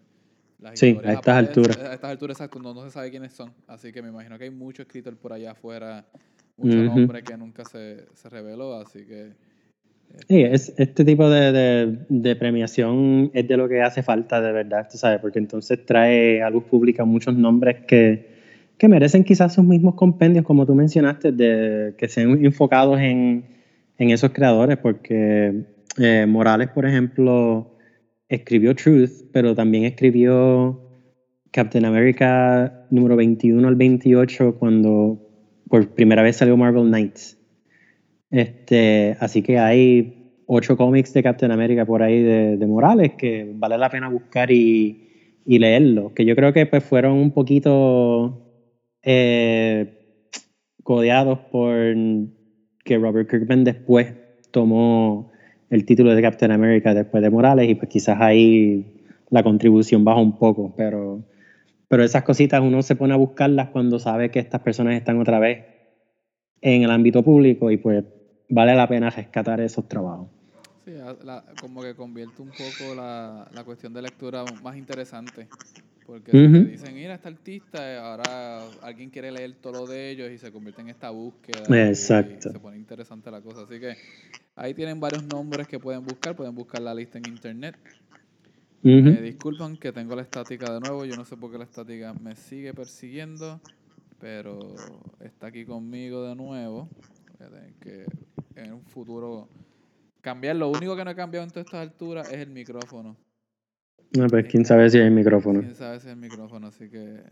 sí, 0.76 0.96
a 1.04 1.14
estas 1.14 1.36
alturas. 1.36 1.78
A 1.78 1.94
estas 1.96 2.12
alturas, 2.12 2.38
exacto, 2.38 2.60
no, 2.60 2.84
se 2.84 2.92
sabe 2.92 3.10
quiénes 3.10 3.34
son. 3.34 3.52
Así 3.66 3.92
que 3.92 4.04
me 4.04 4.10
imagino 4.10 4.38
que 4.38 4.44
hay 4.44 4.52
mucho 4.52 4.84
escritor 4.84 5.18
por 5.18 5.34
allá 5.34 5.54
afuera, 5.54 6.06
mucho 6.56 6.78
nombre 6.78 7.24
que 7.24 7.36
nunca 7.36 7.66
se, 7.66 8.06
se, 8.14 8.30
reveló, 8.30 8.76
así 8.76 9.08
que... 9.08 9.34
Sí, 10.28 10.42
es, 10.42 10.74
este 10.78 11.06
tipo 11.06 11.30
de, 11.30 11.98
de, 12.10 12.36
premiación 12.36 13.30
es 13.34 13.48
de 13.48 13.58
lo 13.58 13.70
que 13.70 13.82
hace 13.82 14.02
falta 14.02 14.42
de 14.42 14.52
verdad, 14.52 14.88
tú 14.92 14.98
sabes, 14.98 15.20
porque 15.20 15.40
entonces 15.40 15.86
trae 15.86 16.42
a 16.42 16.50
luz 16.50 16.64
pública 16.64 17.06
muchos 17.06 17.36
nombres 17.36 17.86
que, 17.86 18.28
que 18.78 18.88
merecen 18.88 19.24
quizás 19.24 19.54
sus 19.54 19.66
mismos 19.66 19.96
compendios, 19.96 20.44
como 20.46 20.66
tú 20.66 20.74
mencionaste, 20.74 21.32
de, 21.32 21.94
que 21.98 22.08
sean 22.08 22.44
enfocados 22.44 23.00
en, 23.00 23.46
en 23.98 24.10
esos 24.10 24.32
creadores, 24.32 24.78
porque 24.78 25.64
eh, 25.98 26.26
Morales, 26.28 26.70
por 26.70 26.86
ejemplo, 26.86 27.76
escribió 28.28 28.76
Truth, 28.76 29.28
pero 29.32 29.54
también 29.54 29.86
escribió 29.86 30.82
Captain 31.52 31.86
America 31.86 32.86
número 32.90 33.16
21 33.16 33.68
al 33.68 33.76
28 33.76 34.56
cuando 34.60 35.22
por 35.70 35.88
primera 35.90 36.22
vez 36.22 36.38
salió 36.38 36.58
Marvel 36.58 36.88
Knights. 36.88 37.38
Este, 38.36 39.16
así 39.22 39.42
que 39.42 39.60
hay 39.60 40.42
ocho 40.46 40.76
cómics 40.76 41.14
de 41.14 41.24
Captain 41.24 41.54
America 41.54 41.86
por 41.86 42.04
ahí 42.04 42.22
de, 42.22 42.68
Morales 42.68 43.14
que 43.14 43.50
vale 43.56 43.78
la 43.78 43.90
pena 43.90 44.10
buscar 44.10 44.52
y, 44.52 45.40
y. 45.46 45.60
Que 46.14 46.26
yo 46.26 46.36
creo 46.36 46.52
que 46.52 46.66
pues 46.66 46.84
fueron 46.84 47.14
un 47.14 47.32
poquito 47.32 48.68
eh, 49.04 49.88
codeados 50.84 51.40
por 51.50 51.96
que 52.84 52.98
Robert 52.98 53.30
Kirkman 53.30 53.64
después 53.64 54.14
tomó 54.52 55.32
el 55.70 55.86
título 55.86 56.14
de 56.14 56.22
Captain 56.22 56.52
America 56.52 56.94
después 56.94 57.24
de 57.24 57.30
Morales 57.30 57.70
y 57.70 57.76
pues 57.76 57.90
quizás 57.90 58.20
ahí 58.20 59.02
la 59.30 59.44
contribución 59.44 60.04
baja 60.04 60.20
un 60.20 60.38
poco, 60.38 60.74
pero, 60.76 61.24
pero 61.88 62.04
esas 62.04 62.24
cositas 62.24 62.60
uno 62.60 62.82
se 62.82 62.98
pone 62.98 63.14
a 63.14 63.18
buscarlas 63.18 63.70
cuando 63.70 63.98
sabe 63.98 64.30
que 64.30 64.40
estas 64.40 64.60
personas 64.60 64.96
están 64.96 65.22
otra 65.22 65.40
vez 65.40 65.64
en 66.60 66.84
el 66.84 66.92
ámbito 66.92 67.24
público 67.24 67.72
y 67.72 67.78
pues 67.78 68.04
vale 68.50 68.76
la 68.76 68.88
pena 68.88 69.10
rescatar 69.10 69.60
esos 69.62 69.88
trabajos. 69.88 70.28
Sí, 70.84 70.94
como 71.60 71.82
que 71.82 71.96
convierte 71.96 72.42
un 72.42 72.50
poco 72.50 72.94
la, 72.96 73.48
la, 73.54 73.64
cuestión 73.64 73.94
de 73.94 74.04
lectura 74.04 74.46
más 74.64 74.76
interesante. 74.78 75.48
Porque 76.06 76.32
si 76.32 76.38
te 76.38 76.72
dicen, 76.72 76.94
mira, 76.94 77.16
este 77.16 77.30
artista, 77.30 78.08
ahora 78.08 78.62
alguien 78.84 79.10
quiere 79.10 79.32
leer 79.32 79.56
todo 79.56 79.74
lo 79.74 79.88
de 79.88 80.12
ellos 80.12 80.30
y 80.32 80.38
se 80.38 80.52
convierte 80.52 80.82
en 80.82 80.90
esta 80.90 81.10
búsqueda. 81.10 81.90
Exacto. 81.90 82.52
se 82.52 82.60
pone 82.60 82.78
interesante 82.78 83.32
la 83.32 83.42
cosa. 83.42 83.64
Así 83.64 83.80
que 83.80 83.96
Ahí 84.58 84.74
tienen 84.74 85.02
varios 85.02 85.24
nombres 85.24 85.68
que 85.68 85.80
pueden 85.80 86.06
buscar, 86.06 86.34
pueden 86.36 86.56
buscar 86.56 86.82
la 86.82 86.94
lista 86.94 87.18
en 87.18 87.28
internet. 87.28 87.76
Me 88.82 89.22
disculpan 89.22 89.78
que 89.78 89.92
tengo 89.92 90.16
la 90.16 90.22
estática 90.22 90.72
de 90.72 90.80
nuevo, 90.80 91.06
yo 91.06 91.16
no 91.18 91.26
sé 91.26 91.36
por 91.36 91.52
qué 91.52 91.58
la 91.58 91.64
estática 91.64 92.14
me 92.14 92.36
sigue 92.36 92.72
persiguiendo, 92.74 93.60
pero 94.20 95.02
está 95.20 95.48
aquí 95.48 95.66
conmigo 95.66 96.24
de 96.24 96.36
nuevo. 96.36 96.88
Voy 97.38 97.48
a 97.48 97.50
tener 97.50 97.74
que 97.76 98.06
en 98.56 98.74
un 98.74 98.86
futuro 98.86 99.50
cambiar. 100.22 100.56
Lo 100.56 100.70
único 100.70 100.96
que 100.96 101.04
no 101.04 101.12
he 101.12 101.16
cambiado 101.16 101.44
en 101.44 101.52
todas 101.52 101.66
estas 101.66 101.82
alturas 101.82 102.32
es 102.32 102.40
el 102.40 102.50
micrófono. 102.50 103.18
No, 104.18 104.28
pues 104.28 104.46
quién 104.48 104.66
sabe 104.66 104.90
si 104.90 104.98
es 104.98 105.06
el 105.06 105.12
micrófono. 105.12 105.60
Quién 105.60 105.76
sabe 105.76 106.00
si 106.00 106.08
es 106.08 106.14
el 106.14 106.20
micrófono, 106.20 106.68
así 106.68 106.90
que 106.90 107.24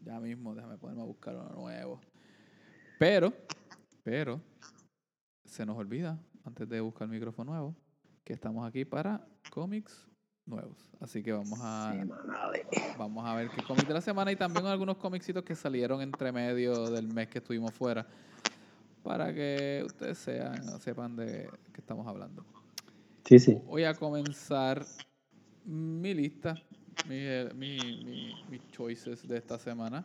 ya 0.00 0.18
mismo 0.18 0.54
déjame 0.54 0.78
ponerme 0.78 1.02
a 1.02 1.06
buscar 1.06 1.36
uno 1.36 1.48
nuevo. 1.50 2.00
Pero, 2.98 3.32
pero, 4.02 4.40
se 5.44 5.64
nos 5.64 5.76
olvida 5.76 6.18
antes 6.44 6.68
de 6.68 6.80
buscar 6.80 7.06
el 7.06 7.12
micrófono 7.12 7.52
nuevo, 7.52 7.76
que 8.24 8.32
estamos 8.32 8.66
aquí 8.66 8.84
para 8.84 9.24
cómics 9.50 10.08
nuevos. 10.46 10.90
Así 11.00 11.22
que 11.22 11.32
vamos 11.32 11.58
a 11.62 11.94
vamos 12.98 13.26
a 13.26 13.34
ver 13.34 13.50
qué 13.50 13.62
cómics 13.62 13.86
de 13.86 13.94
la 13.94 14.00
semana 14.00 14.32
y 14.32 14.36
también 14.36 14.66
algunos 14.66 14.96
cómicsitos 14.96 15.44
que 15.44 15.54
salieron 15.54 16.00
entre 16.00 16.32
medio 16.32 16.90
del 16.90 17.08
mes 17.08 17.28
que 17.28 17.38
estuvimos 17.38 17.72
fuera 17.72 18.06
para 19.06 19.32
que 19.32 19.82
ustedes 19.86 20.18
sean, 20.18 20.80
sepan 20.80 21.16
de 21.16 21.48
qué 21.72 21.80
estamos 21.80 22.06
hablando. 22.06 22.44
Sí, 23.24 23.38
sí. 23.38 23.58
Voy 23.64 23.84
a 23.84 23.94
comenzar 23.94 24.84
mi 25.64 26.12
lista, 26.14 26.54
mis 27.08 28.70
choices 28.72 29.26
de 29.26 29.38
esta 29.38 29.58
semana, 29.58 30.04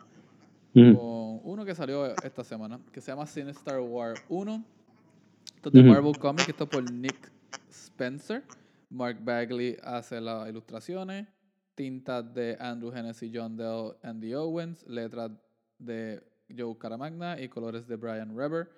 con 0.72 1.40
uno 1.44 1.64
que 1.64 1.74
salió 1.74 2.14
esta 2.22 2.44
semana, 2.44 2.80
que 2.92 3.00
se 3.00 3.10
llama 3.10 3.26
Sinister 3.26 3.80
War 3.80 4.14
1 4.28 4.64
esto 5.62 5.78
es 5.78 5.84
de 5.84 5.90
Marvel 5.90 6.18
Comics, 6.18 6.48
esto 6.48 6.64
es 6.64 6.70
por 6.70 6.92
Nick 6.92 7.30
Spencer. 7.70 8.42
Mark 8.90 9.18
Bagley 9.22 9.76
hace 9.84 10.20
las 10.20 10.48
ilustraciones. 10.48 11.28
Tintas 11.76 12.34
de 12.34 12.56
Andrew 12.58 12.92
Hennessy, 12.92 13.30
John 13.32 13.56
Dell, 13.56 13.92
Andy 14.02 14.34
Owens. 14.34 14.84
Letras 14.88 15.30
de 15.78 16.20
Joe 16.56 16.76
Caramagna 16.76 17.40
y 17.40 17.48
colores 17.48 17.86
de 17.86 17.94
Brian 17.94 18.36
Reber. 18.36 18.70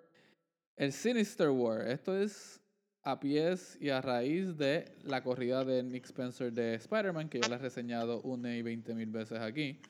El 0.77 0.93
Sinister 0.93 1.51
War. 1.51 1.87
Esto 1.89 2.17
es 2.17 2.61
a 3.03 3.21
pies 3.21 3.77
y 3.81 3.91
a 3.91 4.01
raíz 4.01 4.57
de 4.57 4.87
la 5.05 5.23
corrida 5.23 5.65
de 5.65 5.83
Nick 5.83 6.07
Spencer 6.07 6.53
de 6.53 6.75
Spider-Man, 6.75 7.29
que 7.29 7.41
yo 7.41 7.49
le 7.49 7.55
he 7.55 7.59
reseñado 7.59 8.21
una 8.23 8.57
y 8.57 8.63
veinte 8.63 8.95
mil 8.95 9.11
veces 9.11 9.39
aquí. 9.41 9.81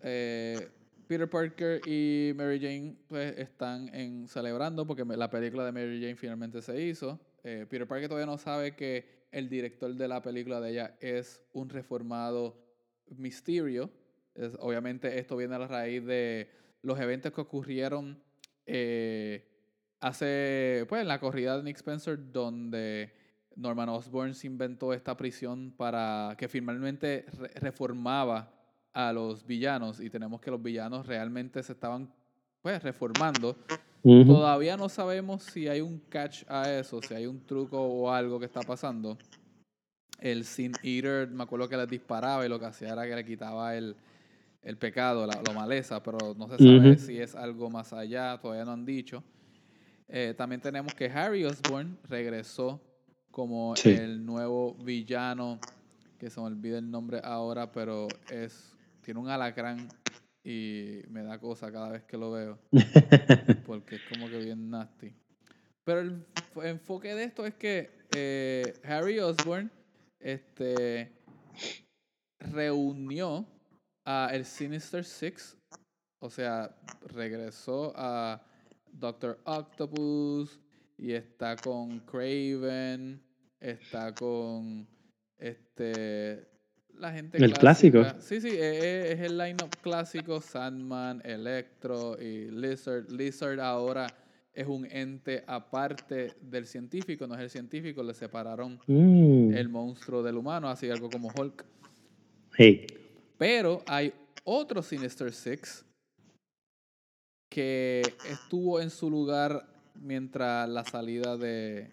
eh, 0.00 0.68
Peter 1.06 1.28
Parker 1.28 1.80
y 1.86 2.32
Mary 2.34 2.58
Jane 2.58 2.96
pues 3.06 3.38
están 3.38 3.94
en 3.94 4.26
celebrando 4.26 4.86
porque 4.86 5.04
la 5.04 5.30
película 5.30 5.64
de 5.64 5.72
Mary 5.72 6.00
Jane 6.00 6.16
finalmente 6.16 6.60
se 6.62 6.82
hizo. 6.82 7.20
Eh, 7.44 7.66
Peter 7.68 7.86
Parker 7.86 8.08
todavía 8.08 8.26
no 8.26 8.38
sabe 8.38 8.74
que 8.74 9.26
el 9.30 9.48
director 9.48 9.94
de 9.94 10.08
la 10.08 10.22
película 10.22 10.60
de 10.60 10.70
ella 10.70 10.96
es 11.00 11.42
un 11.52 11.68
reformado 11.68 12.56
Mysterio. 13.16 13.90
Es, 14.34 14.56
obviamente 14.58 15.18
esto 15.18 15.36
viene 15.36 15.54
a 15.54 15.58
la 15.58 15.68
raíz 15.68 16.04
de 16.04 16.48
los 16.82 16.98
eventos 16.98 17.32
que 17.32 17.40
ocurrieron 17.42 18.23
eh, 18.66 19.46
hace, 20.00 20.84
pues, 20.88 21.02
en 21.02 21.08
la 21.08 21.20
corrida 21.20 21.56
de 21.56 21.62
Nick 21.62 21.76
Spencer, 21.76 22.18
donde 22.32 23.12
Norman 23.56 23.88
Osborn 23.88 24.34
se 24.34 24.46
inventó 24.46 24.92
esta 24.92 25.16
prisión 25.16 25.72
para 25.76 26.34
que 26.36 26.48
finalmente 26.48 27.26
reformaba 27.56 28.52
a 28.92 29.12
los 29.12 29.44
villanos 29.44 30.00
y 30.00 30.08
tenemos 30.08 30.40
que 30.40 30.50
los 30.50 30.62
villanos 30.62 31.06
realmente 31.06 31.62
se 31.62 31.72
estaban 31.72 32.12
pues 32.62 32.82
reformando. 32.82 33.56
Todavía 34.02 34.76
no 34.76 34.88
sabemos 34.88 35.42
si 35.44 35.66
hay 35.66 35.80
un 35.80 35.98
catch 36.08 36.44
a 36.48 36.70
eso, 36.70 37.00
si 37.02 37.14
hay 37.14 37.26
un 37.26 37.44
truco 37.44 37.80
o 37.80 38.10
algo 38.10 38.38
que 38.38 38.46
está 38.46 38.60
pasando. 38.60 39.18
El 40.20 40.44
Sin 40.44 40.72
Eater, 40.82 41.28
me 41.28 41.42
acuerdo 41.42 41.68
que 41.68 41.76
les 41.76 41.88
disparaba 41.88 42.44
y 42.44 42.48
lo 42.48 42.58
que 42.58 42.66
hacía 42.66 42.92
era 42.92 43.06
que 43.06 43.16
le 43.16 43.24
quitaba 43.24 43.74
el, 43.74 43.96
el 44.64 44.78
pecado, 44.78 45.26
la, 45.26 45.52
maleza, 45.52 46.02
pero 46.02 46.34
no 46.36 46.48
se 46.48 46.58
sabe 46.58 46.98
si 46.98 47.20
es 47.20 47.34
algo 47.34 47.70
más 47.70 47.92
allá, 47.92 48.38
todavía 48.40 48.64
no 48.64 48.72
han 48.72 48.84
dicho. 48.84 49.22
Eh, 50.08 50.34
también 50.36 50.60
tenemos 50.60 50.94
que 50.94 51.06
Harry 51.06 51.44
Osborn 51.44 51.98
regresó 52.08 52.80
como 53.30 53.76
Sí. 53.76 53.90
el 53.90 54.24
nuevo 54.24 54.74
villano, 54.74 55.58
que 56.18 56.30
se 56.30 56.40
me 56.40 56.46
olvida 56.46 56.78
el 56.78 56.90
nombre 56.90 57.20
ahora, 57.22 57.70
pero 57.72 58.08
es 58.30 58.74
tiene 59.02 59.20
un 59.20 59.28
alacrán 59.28 59.86
y 60.42 61.00
me 61.10 61.22
da 61.22 61.38
cosa 61.38 61.70
cada 61.70 61.90
vez 61.90 62.04
que 62.04 62.16
lo 62.16 62.32
veo, 62.32 62.58
porque 63.66 63.96
es 63.96 64.02
como 64.10 64.28
que 64.28 64.38
bien 64.38 64.70
nasty. 64.70 65.12
Pero 65.84 66.00
el 66.00 66.24
enfoque 66.62 67.14
de 67.14 67.24
esto 67.24 67.44
es 67.44 67.54
que 67.54 67.90
eh, 68.16 68.72
Harry 68.84 69.18
Osborn 69.20 69.70
este, 70.20 71.12
reunió 72.40 73.46
a 74.04 74.30
el 74.32 74.44
Sinister 74.44 75.04
Six, 75.04 75.56
o 76.20 76.30
sea, 76.30 76.74
regresó 77.06 77.92
a 77.96 78.42
Doctor 78.92 79.40
Octopus 79.44 80.60
y 80.96 81.12
está 81.12 81.60
con 81.60 82.00
Craven, 82.00 83.20
está 83.60 84.14
con 84.14 84.86
este 85.38 86.46
la 86.96 87.12
gente 87.12 87.38
El 87.38 87.52
clásico. 87.58 87.98
clásica. 88.00 88.20
Sí, 88.22 88.40
sí, 88.40 88.48
e- 88.50 88.54
e- 89.08 89.12
es, 89.12 89.20
el 89.20 89.36
lineup 89.36 89.80
clásico 89.82 90.40
Sandman, 90.40 91.20
Electro 91.24 92.16
y 92.20 92.50
Lizard. 92.52 93.10
Lizard 93.10 93.58
ahora 93.58 94.16
es 94.52 94.68
un 94.68 94.86
ente 94.88 95.42
aparte 95.48 96.36
del 96.40 96.66
científico, 96.66 97.26
no 97.26 97.34
es 97.34 97.40
el 97.40 97.50
científico, 97.50 98.02
le 98.04 98.14
separaron 98.14 98.78
Mm. 98.86 99.52
el 99.54 99.68
monstruo 99.68 100.22
del 100.22 100.36
humano, 100.36 100.68
así 100.68 100.88
algo 100.88 101.10
como 101.10 101.32
Hulk. 101.34 101.64
Hey. 102.56 102.86
Pero 103.38 103.82
hay 103.86 104.12
otro 104.44 104.82
Sinister 104.82 105.32
Six 105.32 105.84
que 107.50 108.02
estuvo 108.28 108.80
en 108.80 108.90
su 108.90 109.10
lugar 109.10 109.66
mientras 109.94 110.68
la 110.68 110.84
salida 110.84 111.36
de 111.36 111.90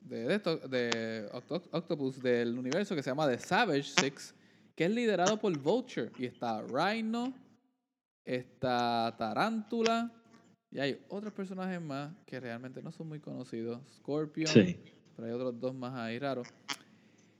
de, 0.00 0.24
de, 0.24 0.34
esto- 0.34 0.56
de 0.56 1.28
Octo- 1.32 1.68
Octopus 1.72 2.22
del 2.22 2.58
universo 2.58 2.94
que 2.96 3.02
se 3.02 3.10
llama 3.10 3.28
The 3.28 3.38
Savage 3.38 3.82
Six, 3.84 4.34
que 4.74 4.86
es 4.86 4.90
liderado 4.90 5.38
por 5.38 5.56
Vulture. 5.58 6.10
Y 6.18 6.24
está 6.24 6.62
Rhino, 6.62 7.34
está 8.24 9.14
Tarántula, 9.18 10.10
y 10.70 10.78
hay 10.80 11.04
otros 11.10 11.34
personajes 11.34 11.80
más 11.82 12.12
que 12.24 12.40
realmente 12.40 12.82
no 12.82 12.90
son 12.90 13.08
muy 13.08 13.20
conocidos. 13.20 13.82
Scorpion, 13.98 14.46
Sí. 14.48 14.80
pero 15.14 15.28
hay 15.28 15.34
otros 15.34 15.60
dos 15.60 15.74
más 15.74 15.94
ahí 15.94 16.18
raros. 16.18 16.48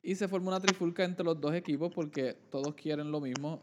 Y 0.03 0.15
se 0.15 0.29
forma 0.29 0.49
una 0.49 0.61
trifulca 0.61 1.05
entre 1.05 1.25
los 1.25 1.41
dos 1.41 1.55
equipos 1.55 1.93
porque 1.93 2.35
todos 2.51 2.75
quieren 2.75 3.11
lo 3.11 3.21
mismo 3.21 3.63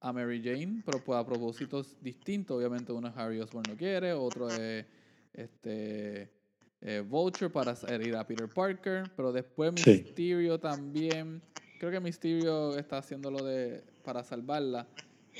a 0.00 0.12
Mary 0.12 0.40
Jane, 0.42 0.82
pero 0.84 1.02
pues 1.02 1.18
a 1.18 1.24
propósitos 1.24 1.96
distintos. 2.00 2.56
Obviamente 2.56 2.92
uno 2.92 3.08
es 3.08 3.16
Harry 3.16 3.40
Osborn 3.40 3.66
no 3.66 3.76
quiere, 3.76 4.12
otro 4.12 4.52
es 4.52 4.86
este 5.32 6.32
eh, 6.80 7.00
Vulture 7.06 7.50
para 7.50 7.74
herir 7.88 8.14
a 8.16 8.26
Peter 8.26 8.48
Parker, 8.48 9.10
pero 9.16 9.32
después 9.32 9.72
Sí. 9.74 9.90
Mysterio 9.90 10.58
también. 10.58 11.42
Creo 11.78 11.92
que 11.92 12.00
Mysterio 12.00 12.76
está 12.76 12.98
haciendo 12.98 13.30
lo 13.30 13.44
de 13.44 13.84
para 14.02 14.24
salvarla. 14.24 14.88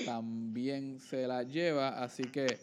También 0.04 1.00
se 1.00 1.26
la 1.26 1.42
lleva, 1.42 2.00
así 2.02 2.28
que 2.30 2.61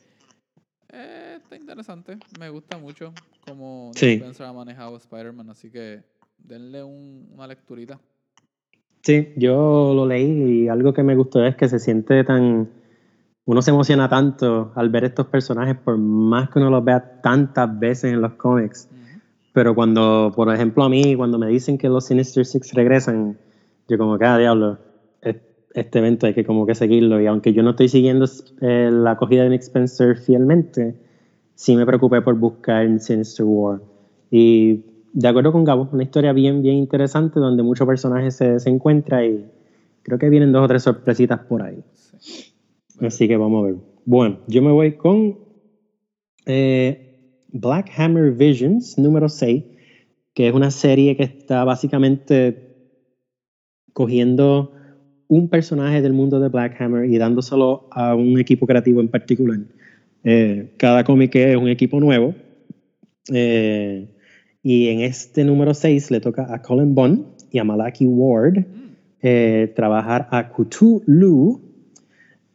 eh, 0.89 1.35
está 1.41 1.55
interesante. 1.57 2.17
Me 2.37 2.49
gusta 2.49 2.77
mucho 2.77 3.13
cómo 3.41 3.91
Nick 3.93 3.99
Sí. 3.99 4.13
Spencer 4.13 4.45
ha 4.45 4.53
manejado 4.53 4.95
Spider-Man, 4.97 5.49
así 5.49 5.69
que 5.71 6.03
denle 6.37 6.83
un- 6.83 7.27
una 7.33 7.47
lecturita. 7.47 7.99
Sí, 9.03 9.27
yo 9.35 9.93
lo 9.95 10.05
leí 10.05 10.63
y 10.63 10.67
algo 10.67 10.91
que 10.93 11.03
me 11.03 11.15
gustó 11.15 11.43
es 11.45 11.55
que 11.55 11.67
se 11.69 11.79
siente 11.79 12.23
tan... 12.23 12.67
Uno 13.47 13.61
se 13.61 13.69
emociona 13.69 14.09
tanto 14.09 14.71
al 14.73 14.89
ver 14.89 15.03
estos 15.03 15.27
personajes 15.27 15.75
por 15.77 15.97
más 15.99 16.49
que 16.49 16.57
uno 16.57 16.71
los 16.71 16.83
vea 16.83 16.99
tantas 17.21 17.77
veces 17.77 18.11
en 18.13 18.21
los 18.21 18.33
cómics. 18.33 18.87
Ujú. 18.91 19.19
Pero 19.53 19.75
cuando, 19.75 20.31
por 20.35 20.51
ejemplo, 20.51 20.83
a 20.83 20.89
mí, 20.89 21.15
cuando 21.15 21.37
me 21.37 21.47
dicen 21.47 21.77
que 21.77 21.87
los 21.87 22.05
Sinister 22.05 22.43
Six 22.43 22.73
regresan, 22.73 23.37
yo 23.87 23.99
como 23.99 24.17
que, 24.17 24.25
ah, 24.25 24.39
diablo, 24.39 24.79
es- 25.21 25.35
este 25.75 25.99
evento 25.99 26.25
hay 26.25 26.33
que 26.33 26.43
como 26.43 26.65
que 26.65 26.73
seguirlo. 26.73 27.21
Y 27.21 27.27
aunque 27.27 27.53
yo 27.53 27.61
no 27.61 27.69
estoy 27.71 27.87
siguiendo 27.89 28.25
eh, 28.61 28.89
la 28.91 29.11
acogida 29.11 29.43
de 29.43 29.49
Nick 29.51 29.61
Spencer 29.61 30.17
fielmente, 30.17 30.95
sí 31.53 31.75
me 31.75 31.85
preocupé 31.85 32.23
por 32.23 32.33
buscar 32.33 32.99
Sinister 32.99 33.45
War. 33.45 33.79
Y 34.31 34.81
de 35.15 35.29
acuerdo 35.29 35.53
con 35.53 35.63
Gabo, 35.63 35.87
una 35.93 36.03
historia 36.03 36.33
bien, 36.33 36.61
bien 36.61 36.75
interesante 36.75 37.39
donde 37.39 37.63
muchos 37.63 37.87
personajes 37.87 38.35
se, 38.35 38.59
se 38.59 38.69
encuentran 38.69 39.23
y 39.23 39.45
creo 40.03 40.19
que 40.19 40.29
vienen 40.29 40.51
dos 40.51 40.65
o 40.65 40.67
tres 40.67 40.83
sorpresitas 40.83 41.39
por 41.39 41.63
ahí. 41.63 41.81
Sí. 41.93 42.53
Así 42.99 43.25
que 43.25 43.37
vamos 43.37 43.63
a 43.63 43.67
ver. 43.67 43.75
Bueno, 44.03 44.39
yo 44.47 44.61
me 44.61 44.71
voy 44.71 44.91
con 44.91 45.37
eh, 46.45 47.17
Black 47.47 47.91
Hammer 47.97 48.33
Visions 48.33 48.97
número 48.97 49.29
6, 49.29 49.63
que 50.33 50.49
es 50.49 50.53
una 50.53 50.69
serie 50.69 51.15
que 51.15 51.23
está 51.23 51.63
básicamente 51.63 52.75
cogiendo 53.93 54.73
un 55.29 55.47
personaje 55.47 56.01
del 56.01 56.11
mundo 56.11 56.41
de 56.41 56.49
Black 56.49 56.79
Hammer 56.81 57.05
y 57.05 57.17
dándoselo 57.17 57.87
a 57.91 58.15
un 58.15 58.37
equipo 58.37 58.67
creativo 58.67 58.99
en 58.99 59.07
particular. 59.07 59.59
Eh, 60.25 60.73
cada 60.75 61.05
cómic 61.05 61.33
es 61.35 61.55
un 61.55 61.69
equipo 61.69 62.01
nuevo. 62.01 62.35
eh, 63.31 64.09
y 64.65 64.87
en 64.87 65.01
este 65.01 65.43
número 65.43 65.75
6 65.75 66.09
le 66.09 66.19
toca 66.19 66.51
a 66.51 66.59
Colin 66.63 66.95
Bond 66.95 67.23
y 67.51 67.59
a 67.59 67.63
Malaki 67.63 68.07
Ward 68.07 68.55
Mm, 68.57 68.95
eh, 69.21 69.71
trabajar 69.75 70.27
a 70.31 70.49
Cthulhu, 70.49 71.61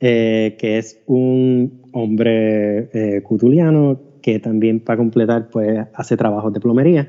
eh, 0.00 0.56
que 0.58 0.78
es 0.78 1.00
un 1.06 1.82
hombre 1.92 2.90
eh, 2.92 3.22
cutuliano 3.22 4.00
que 4.22 4.40
también 4.40 4.80
para 4.80 4.96
completar 4.96 5.50
pues 5.50 5.86
hace 5.94 6.16
trabajos 6.16 6.52
de 6.52 6.58
plomería 6.58 7.08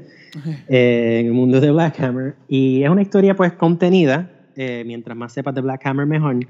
eh, 0.67 1.17
en 1.21 1.25
el 1.25 1.33
mundo 1.33 1.59
de 1.59 1.71
Black 1.71 1.99
Hammer. 1.99 2.35
Y 2.47 2.83
es 2.83 2.89
una 2.91 3.01
historia 3.01 3.35
pues 3.35 3.53
contenida 3.53 4.29
eh, 4.55 4.83
mientras 4.85 5.17
más 5.17 5.33
sepas 5.33 5.55
de 5.55 5.61
Black 5.61 5.83
Hammer 5.83 6.05
mejor. 6.05 6.45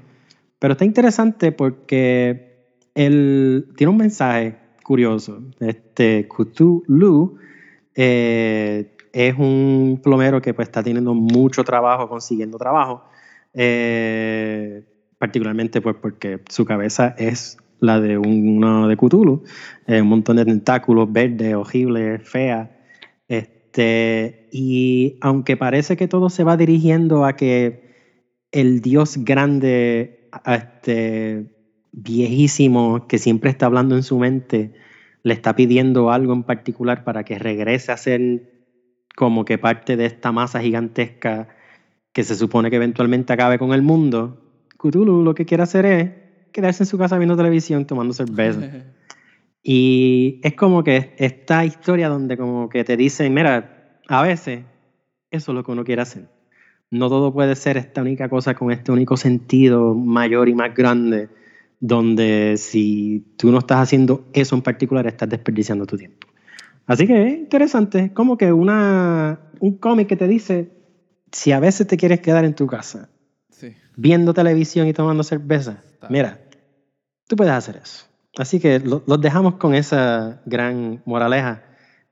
Pero 0.58 0.72
está 0.72 0.84
interesante 0.84 1.52
porque 1.52 2.66
él 2.94 3.68
tiene 3.76 3.90
un 3.90 3.96
mensaje 3.96 4.56
curioso. 4.82 5.42
Este 5.58 6.28
Cthulhu 6.28 7.38
eh, 7.94 8.96
es 9.12 9.34
un 9.38 10.00
plomero 10.02 10.40
que 10.40 10.54
pues 10.54 10.68
está 10.68 10.82
teniendo 10.82 11.14
mucho 11.14 11.64
trabajo 11.64 12.08
consiguiendo 12.08 12.56
trabajo 12.58 13.04
eh, 13.54 14.82
particularmente 15.18 15.80
pues 15.80 15.96
porque 16.00 16.40
su 16.48 16.64
cabeza 16.64 17.14
es 17.18 17.58
la 17.80 18.00
de 18.00 18.16
uno 18.16 18.86
de 18.86 18.96
Cthulhu, 18.96 19.42
eh, 19.86 20.00
un 20.00 20.08
montón 20.08 20.36
de 20.36 20.44
tentáculos 20.44 21.12
verdes, 21.12 21.54
horribles, 21.54 22.28
feas. 22.28 22.68
Este, 23.26 24.48
y 24.52 25.18
aunque 25.20 25.56
parece 25.56 25.96
que 25.96 26.06
todo 26.06 26.30
se 26.30 26.44
va 26.44 26.56
dirigiendo 26.56 27.24
a 27.24 27.34
que 27.34 27.92
el 28.52 28.80
dios 28.82 29.18
grande, 29.24 30.28
este, 30.46 31.46
viejísimo, 31.90 33.08
que 33.08 33.18
siempre 33.18 33.50
está 33.50 33.66
hablando 33.66 33.96
en 33.96 34.04
su 34.04 34.18
mente, 34.18 34.74
le 35.22 35.34
está 35.34 35.54
pidiendo 35.54 36.10
algo 36.10 36.32
en 36.32 36.42
particular 36.42 37.04
para 37.04 37.24
que 37.24 37.38
regrese 37.38 37.92
a 37.92 37.96
ser 37.96 38.50
como 39.16 39.44
que 39.44 39.58
parte 39.58 39.96
de 39.96 40.06
esta 40.06 40.32
masa 40.32 40.60
gigantesca 40.60 41.48
que 42.12 42.24
se 42.24 42.34
supone 42.34 42.70
que 42.70 42.76
eventualmente 42.76 43.32
acabe 43.32 43.58
con 43.58 43.72
el 43.72 43.82
mundo, 43.82 44.38
Cthulhu 44.78 45.22
lo 45.22 45.34
que 45.34 45.46
quiere 45.46 45.62
hacer 45.62 45.86
es 45.86 46.10
quedarse 46.52 46.82
en 46.82 46.86
su 46.86 46.98
casa 46.98 47.16
viendo 47.18 47.36
televisión, 47.36 47.86
tomando 47.86 48.12
cerveza. 48.12 48.60
Y 49.64 50.40
es 50.42 50.54
como 50.54 50.82
que 50.82 51.14
esta 51.18 51.64
historia 51.64 52.08
donde 52.08 52.36
como 52.36 52.68
que 52.68 52.82
te 52.82 52.96
dicen, 52.96 53.32
mira, 53.32 54.00
a 54.08 54.22
veces 54.22 54.64
eso 55.30 55.52
es 55.52 55.54
lo 55.54 55.62
que 55.62 55.70
uno 55.70 55.84
quiere 55.84 56.02
hacer. 56.02 56.28
No 56.90 57.08
todo 57.08 57.32
puede 57.32 57.54
ser 57.54 57.76
esta 57.76 58.02
única 58.02 58.28
cosa 58.28 58.54
con 58.54 58.72
este 58.72 58.90
único 58.90 59.16
sentido 59.16 59.94
mayor 59.94 60.48
y 60.48 60.54
más 60.54 60.74
grande, 60.74 61.28
donde 61.82 62.54
si 62.58 63.34
tú 63.36 63.50
no 63.50 63.58
estás 63.58 63.80
haciendo 63.80 64.28
eso 64.32 64.54
en 64.54 64.62
particular, 64.62 65.04
estás 65.08 65.28
desperdiciando 65.28 65.84
tu 65.84 65.96
tiempo. 65.96 66.28
Así 66.86 67.08
que 67.08 67.26
es 67.26 67.38
interesante, 67.38 67.98
es 67.98 68.12
como 68.12 68.38
que 68.38 68.52
una, 68.52 69.40
un 69.58 69.78
cómic 69.78 70.06
que 70.08 70.16
te 70.16 70.28
dice, 70.28 70.70
si 71.32 71.50
a 71.50 71.58
veces 71.58 71.88
te 71.88 71.96
quieres 71.96 72.20
quedar 72.20 72.44
en 72.44 72.54
tu 72.54 72.68
casa 72.68 73.10
sí. 73.50 73.74
viendo 73.96 74.32
televisión 74.32 74.86
y 74.86 74.92
tomando 74.92 75.24
cerveza, 75.24 75.82
Está 75.84 76.08
mira, 76.08 76.40
tú 77.26 77.34
puedes 77.34 77.52
hacer 77.52 77.76
eso. 77.82 78.06
Así 78.38 78.60
que 78.60 78.78
lo- 78.78 79.02
los 79.04 79.20
dejamos 79.20 79.56
con 79.56 79.74
esa 79.74 80.40
gran 80.46 81.02
moraleja. 81.04 81.64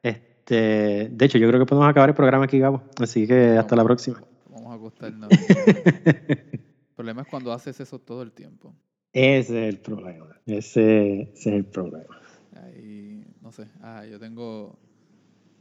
Este, 0.02 1.08
de 1.12 1.24
hecho, 1.24 1.38
yo 1.38 1.46
creo 1.46 1.60
que 1.60 1.66
podemos 1.66 1.88
acabar 1.88 2.08
el 2.10 2.16
programa 2.16 2.44
aquí, 2.46 2.58
Gabo. 2.58 2.82
Así 3.00 3.24
que 3.24 3.56
hasta 3.56 3.76
la 3.76 3.84
próxima. 3.84 4.20
Vamos 4.48 4.72
a 4.72 4.74
acostarnos. 4.74 5.30
el 6.04 6.50
problema 6.96 7.22
es 7.22 7.28
cuando 7.28 7.52
haces 7.52 7.78
eso 7.78 8.00
todo 8.00 8.22
el 8.22 8.32
tiempo. 8.32 8.74
Ese 9.12 9.68
es 9.68 9.74
el 9.74 9.80
problema. 9.80 10.26
Ese, 10.46 11.22
ese 11.22 11.30
es 11.32 11.46
el 11.46 11.64
problema. 11.64 12.20
Ahí, 12.64 13.24
no 13.40 13.52
sé. 13.52 13.66
Ah, 13.80 14.04
yo 14.06 14.18
tengo. 14.18 14.78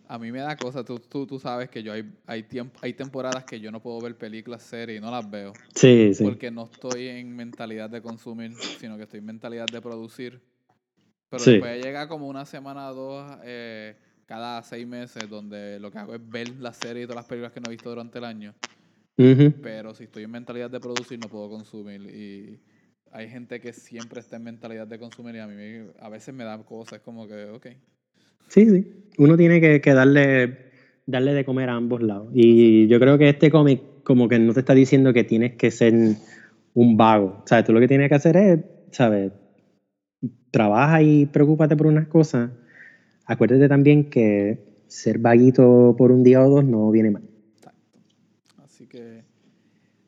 A 0.07 0.17
mí 0.17 0.31
me 0.31 0.39
da 0.39 0.57
cosa. 0.57 0.83
Tú, 0.83 0.99
tú, 0.99 1.27
tú 1.27 1.39
sabes 1.39 1.69
que 1.69 1.83
yo 1.83 1.93
hay, 1.93 2.03
hay, 2.25 2.43
tiemp- 2.43 2.77
hay 2.81 2.93
temporadas 2.93 3.45
que 3.45 3.59
yo 3.59 3.71
no 3.71 3.81
puedo 3.81 4.01
ver 4.01 4.17
películas, 4.17 4.63
series 4.63 4.97
y 4.99 5.01
no 5.01 5.11
las 5.11 5.29
veo. 5.29 5.55
Sí, 5.75 6.13
sí. 6.13 6.23
Porque 6.23 6.51
no 6.51 6.65
estoy 6.65 7.07
en 7.07 7.35
mentalidad 7.35 7.89
de 7.89 8.01
consumir, 8.01 8.57
sino 8.75 8.97
que 8.97 9.03
estoy 9.03 9.19
en 9.19 9.25
mentalidad 9.25 9.69
de 9.69 9.81
producir. 9.81 10.41
Pero 11.29 11.45
después 11.45 11.77
llega 11.79 12.07
como 12.07 12.27
una 12.27 12.45
semana 12.45 12.89
o 12.91 12.95
dos 12.95 13.39
eh, 13.43 13.95
cada 14.25 14.63
seis 14.63 14.87
meses 14.87 15.29
donde 15.29 15.79
lo 15.79 15.91
que 15.91 15.99
hago 15.99 16.15
es 16.15 16.21
ver 16.29 16.47
la 16.59 16.73
serie 16.73 17.03
y 17.03 17.05
todas 17.05 17.17
las 17.17 17.25
películas 17.25 17.51
que 17.51 17.61
no 17.61 17.67
he 17.67 17.71
visto 17.71 17.89
durante 17.89 18.17
el 18.19 18.25
año. 18.25 18.55
Pero 19.61 19.93
si 19.93 20.05
estoy 20.05 20.23
en 20.23 20.31
mentalidad 20.31 20.69
de 20.69 20.79
producir 20.79 21.19
no 21.19 21.29
puedo 21.29 21.49
consumir 21.49 22.01
y 22.01 22.59
hay 23.11 23.29
gente 23.29 23.59
que 23.59 23.73
siempre 23.73 24.19
está 24.19 24.35
en 24.37 24.43
mentalidad 24.43 24.87
de 24.87 24.99
consumir 24.99 25.35
y 25.35 25.39
a 25.39 25.47
mí 25.47 25.89
a 25.99 26.09
veces 26.09 26.33
me 26.33 26.43
da 26.43 26.57
cosas 26.59 26.99
como 26.99 27.27
que, 27.27 27.45
ok. 27.45 27.67
Sí, 28.47 28.69
sí. 28.69 28.87
Uno 29.17 29.37
tiene 29.37 29.59
que, 29.59 29.81
que 29.81 29.93
darle, 29.93 30.71
darle 31.05 31.33
de 31.33 31.45
comer 31.45 31.69
a 31.69 31.75
ambos 31.75 32.01
lados. 32.01 32.29
Y 32.33 32.87
yo 32.87 32.99
creo 32.99 33.17
que 33.17 33.29
este 33.29 33.49
cómic 33.49 33.81
como 34.03 34.27
que 34.27 34.39
no 34.39 34.53
te 34.53 34.61
está 34.61 34.73
diciendo 34.73 35.13
que 35.13 35.23
tienes 35.23 35.55
que 35.55 35.71
ser 35.71 35.93
un 36.73 36.97
vago. 36.97 37.41
O 37.43 37.47
sea, 37.47 37.63
tú 37.63 37.73
lo 37.73 37.79
que 37.79 37.87
tienes 37.87 38.09
que 38.09 38.15
hacer 38.15 38.37
es, 38.37 38.59
¿sabes? 38.91 39.31
Trabaja 40.51 41.01
y 41.01 41.25
preocúpate 41.25 41.75
por 41.75 41.87
unas 41.87 42.07
cosas. 42.07 42.51
Acuérdate 43.25 43.67
también 43.67 44.09
que 44.09 44.57
ser 44.87 45.19
vaguito 45.19 45.95
por 45.97 46.11
un 46.11 46.23
día 46.23 46.41
o 46.41 46.49
dos 46.49 46.65
no 46.65 46.89
viene 46.89 47.11
mal. 47.11 47.23
Así 48.63 48.87
que 48.87 49.23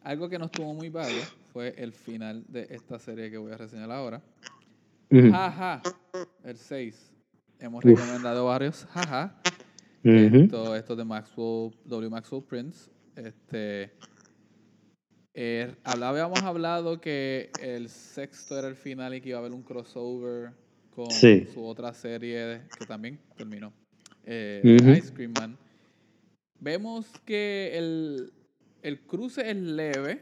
algo 0.03 0.29
que 0.29 0.39
no 0.39 0.45
estuvo 0.45 0.73
muy 0.73 0.89
vago 0.89 1.09
fue 1.51 1.73
el 1.77 1.93
final 1.93 2.43
de 2.47 2.67
esta 2.69 2.99
serie 2.99 3.29
que 3.29 3.37
voy 3.37 3.51
a 3.51 3.57
reseñar 3.57 3.91
ahora. 3.91 4.21
Jaja, 5.11 5.81
el 6.43 6.57
6. 6.57 7.11
Hemos 7.59 7.83
recomendado 7.83 8.45
varios 8.45 8.85
jaja. 8.85 9.35
esto, 10.03 10.75
esto 10.75 10.95
de 10.95 11.03
Maxwell, 11.03 11.71
W. 11.85 12.09
Maxwell 12.09 12.43
Prince. 12.43 12.89
Este, 13.15 13.91
eh, 15.33 15.75
habíamos 15.83 16.41
hablado 16.43 16.99
que 17.01 17.51
el 17.61 17.89
sexto 17.89 18.57
era 18.57 18.67
el 18.67 18.75
final 18.75 19.13
y 19.13 19.21
que 19.21 19.29
iba 19.29 19.37
a 19.37 19.41
haber 19.41 19.53
un 19.53 19.63
crossover 19.63 20.51
con 20.89 21.11
su 21.11 21.65
otra 21.65 21.93
serie 21.93 22.61
que 22.77 22.85
también 22.85 23.19
terminó, 23.35 23.73
eh, 24.25 24.61
Ice 24.97 25.13
Cream 25.13 25.33
Man. 25.37 25.57
Vemos 26.59 27.07
que 27.25 27.71
el, 27.77 28.33
el, 28.81 28.99
cruce 29.01 29.49
es 29.49 29.55
leve 29.55 30.21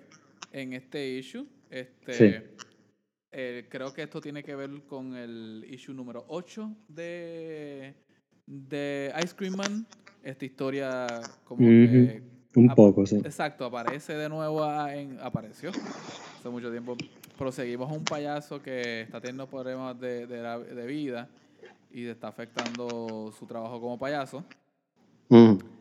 en 0.52 0.74
este 0.74 1.18
issue. 1.18 1.46
Este, 1.70 2.56
eh, 3.32 3.68
creo 3.70 3.94
que 3.94 4.04
esto 4.04 4.20
tiene 4.22 4.44
que 4.44 4.56
ver 4.56 4.70
con 4.88 5.16
el 5.16 5.66
issue 5.70 5.94
número 5.94 6.26
8 6.28 6.76
de, 6.88 7.94
de 8.46 9.14
Ice 9.24 9.36
Cream 9.36 9.56
Man. 9.56 9.88
Esta 10.24 10.46
historia 10.46 11.08
como 11.46 11.60
que 11.60 12.22
un 12.56 12.68
poco, 12.70 13.06
sí. 13.06 13.18
Exacto, 13.18 13.66
aparece 13.66 14.14
de 14.14 14.28
nuevo, 14.28 14.66
en, 14.88 15.20
apareció 15.22 15.70
hace 15.70 16.50
mucho 16.50 16.72
tiempo. 16.72 16.98
Proseguimos 17.38 17.90
a 17.90 17.94
un 17.94 18.04
payaso 18.04 18.62
que 18.62 19.02
está 19.02 19.22
teniendo 19.22 19.48
problemas 19.48 20.00
de, 20.00 20.26
de, 20.28 20.86
vida 20.86 21.30
y 21.92 22.06
está 22.06 22.28
afectando 22.28 23.32
su 23.38 23.46
trabajo 23.46 23.80
como 23.80 23.98
payaso. 23.98 24.44
Mm. 25.30 25.79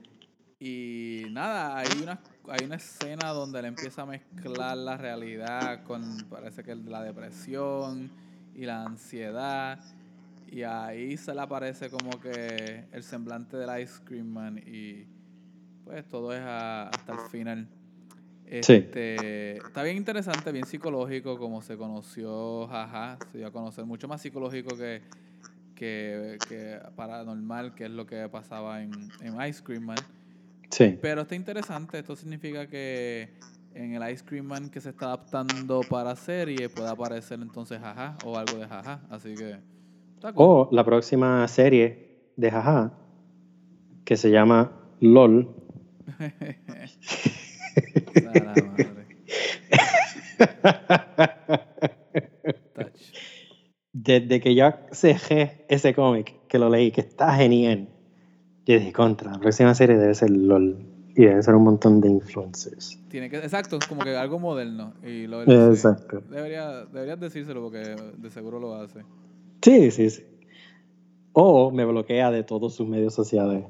Y 0.60 1.26
nada, 1.30 1.78
hay 1.78 2.02
una, 2.02 2.20
hay 2.48 2.64
una 2.64 2.76
escena 2.76 3.28
donde 3.28 3.60
él 3.60 3.66
empieza 3.66 4.02
a 4.02 4.06
mezclar 4.06 4.76
la 4.76 4.96
realidad 4.96 5.84
con, 5.84 6.26
parece 6.28 6.64
que 6.64 6.74
la 6.74 7.02
depresión 7.02 8.10
y 8.54 8.64
la 8.64 8.84
ansiedad. 8.84 9.78
Y 10.50 10.62
ahí 10.62 11.16
se 11.16 11.34
le 11.34 11.40
aparece 11.40 11.90
como 11.90 12.18
que 12.20 12.86
el 12.90 13.02
semblante 13.02 13.56
del 13.56 13.82
Ice 13.82 14.00
Cream 14.04 14.26
Man 14.26 14.58
y 14.58 15.06
pues 15.84 16.06
todo 16.08 16.32
es 16.32 16.42
hasta 16.42 17.12
el 17.12 17.18
final. 17.30 17.68
Este, 18.50 19.58
Está 19.58 19.82
bien 19.82 19.98
interesante, 19.98 20.50
bien 20.52 20.64
psicológico, 20.64 21.38
como 21.38 21.60
se 21.60 21.76
conoció, 21.76 22.66
jaja, 22.66 23.18
se 23.30 23.38
dio 23.38 23.46
a 23.46 23.52
conocer 23.52 23.84
mucho 23.84 24.08
más 24.08 24.22
psicológico 24.22 24.74
que, 24.76 25.02
que, 25.74 26.80
paranormal, 26.96 27.74
que 27.74 27.84
es 27.84 27.90
lo 27.90 28.06
que 28.06 28.28
pasaba 28.28 28.82
en, 28.82 28.90
Ice 29.48 29.62
Cream 29.62 29.84
Man. 29.84 29.98
Sí. 30.70 30.98
Pero 31.00 31.22
está 31.22 31.34
interesante, 31.34 31.98
esto 31.98 32.16
significa 32.16 32.66
que 32.66 33.30
en 33.74 33.94
el 33.94 34.12
Ice 34.12 34.24
Cream 34.24 34.46
Man 34.46 34.70
que 34.70 34.80
se 34.80 34.90
está 34.90 35.06
adaptando 35.06 35.80
para 35.88 36.14
serie 36.16 36.68
puede 36.68 36.88
aparecer 36.88 37.38
entonces 37.40 37.80
jaja 37.80 38.16
o 38.24 38.36
algo 38.36 38.58
de 38.58 38.66
jaja, 38.66 39.00
así 39.10 39.34
que... 39.34 39.56
O 40.34 40.68
la 40.72 40.84
próxima 40.84 41.46
serie 41.46 42.32
de 42.36 42.50
jaja 42.50 42.92
que 44.04 44.16
se 44.16 44.30
llama 44.30 44.72
LOL. 45.00 45.54
Desde 53.92 54.40
que 54.40 54.54
yo 54.54 54.72
cejé 54.92 55.64
ese 55.68 55.94
cómic, 55.94 56.34
que 56.48 56.58
lo 56.58 56.70
leí, 56.70 56.90
que 56.90 57.00
está 57.00 57.34
genial, 57.34 57.88
yo 58.68 58.78
dije, 58.78 58.92
contra, 58.92 59.32
la 59.32 59.38
próxima 59.38 59.74
serie 59.74 59.96
debe 59.96 60.14
ser 60.14 60.30
LOL. 60.30 60.76
Y 61.16 61.24
debe 61.24 61.42
ser 61.42 61.54
un 61.56 61.64
montón 61.64 62.00
de 62.00 62.08
influencers. 62.08 62.96
Tiene 63.08 63.28
que, 63.28 63.38
exacto, 63.38 63.78
como 63.88 64.04
que 64.04 64.14
algo 64.16 64.38
moderno. 64.38 64.92
Y 65.02 65.26
lo 65.26 65.42
exacto. 65.42 66.22
Debería, 66.30 66.84
deberías 66.84 67.18
decírselo 67.18 67.60
porque 67.62 67.96
de 68.16 68.30
seguro 68.30 68.60
lo 68.60 68.74
hace. 68.74 69.00
Sí, 69.62 69.90
sí, 69.90 70.10
sí. 70.10 70.22
O 71.32 71.72
me 71.72 71.84
bloquea 71.84 72.30
de 72.30 72.44
todos 72.44 72.74
sus 72.74 72.86
medios 72.86 73.14
sociales. 73.14 73.64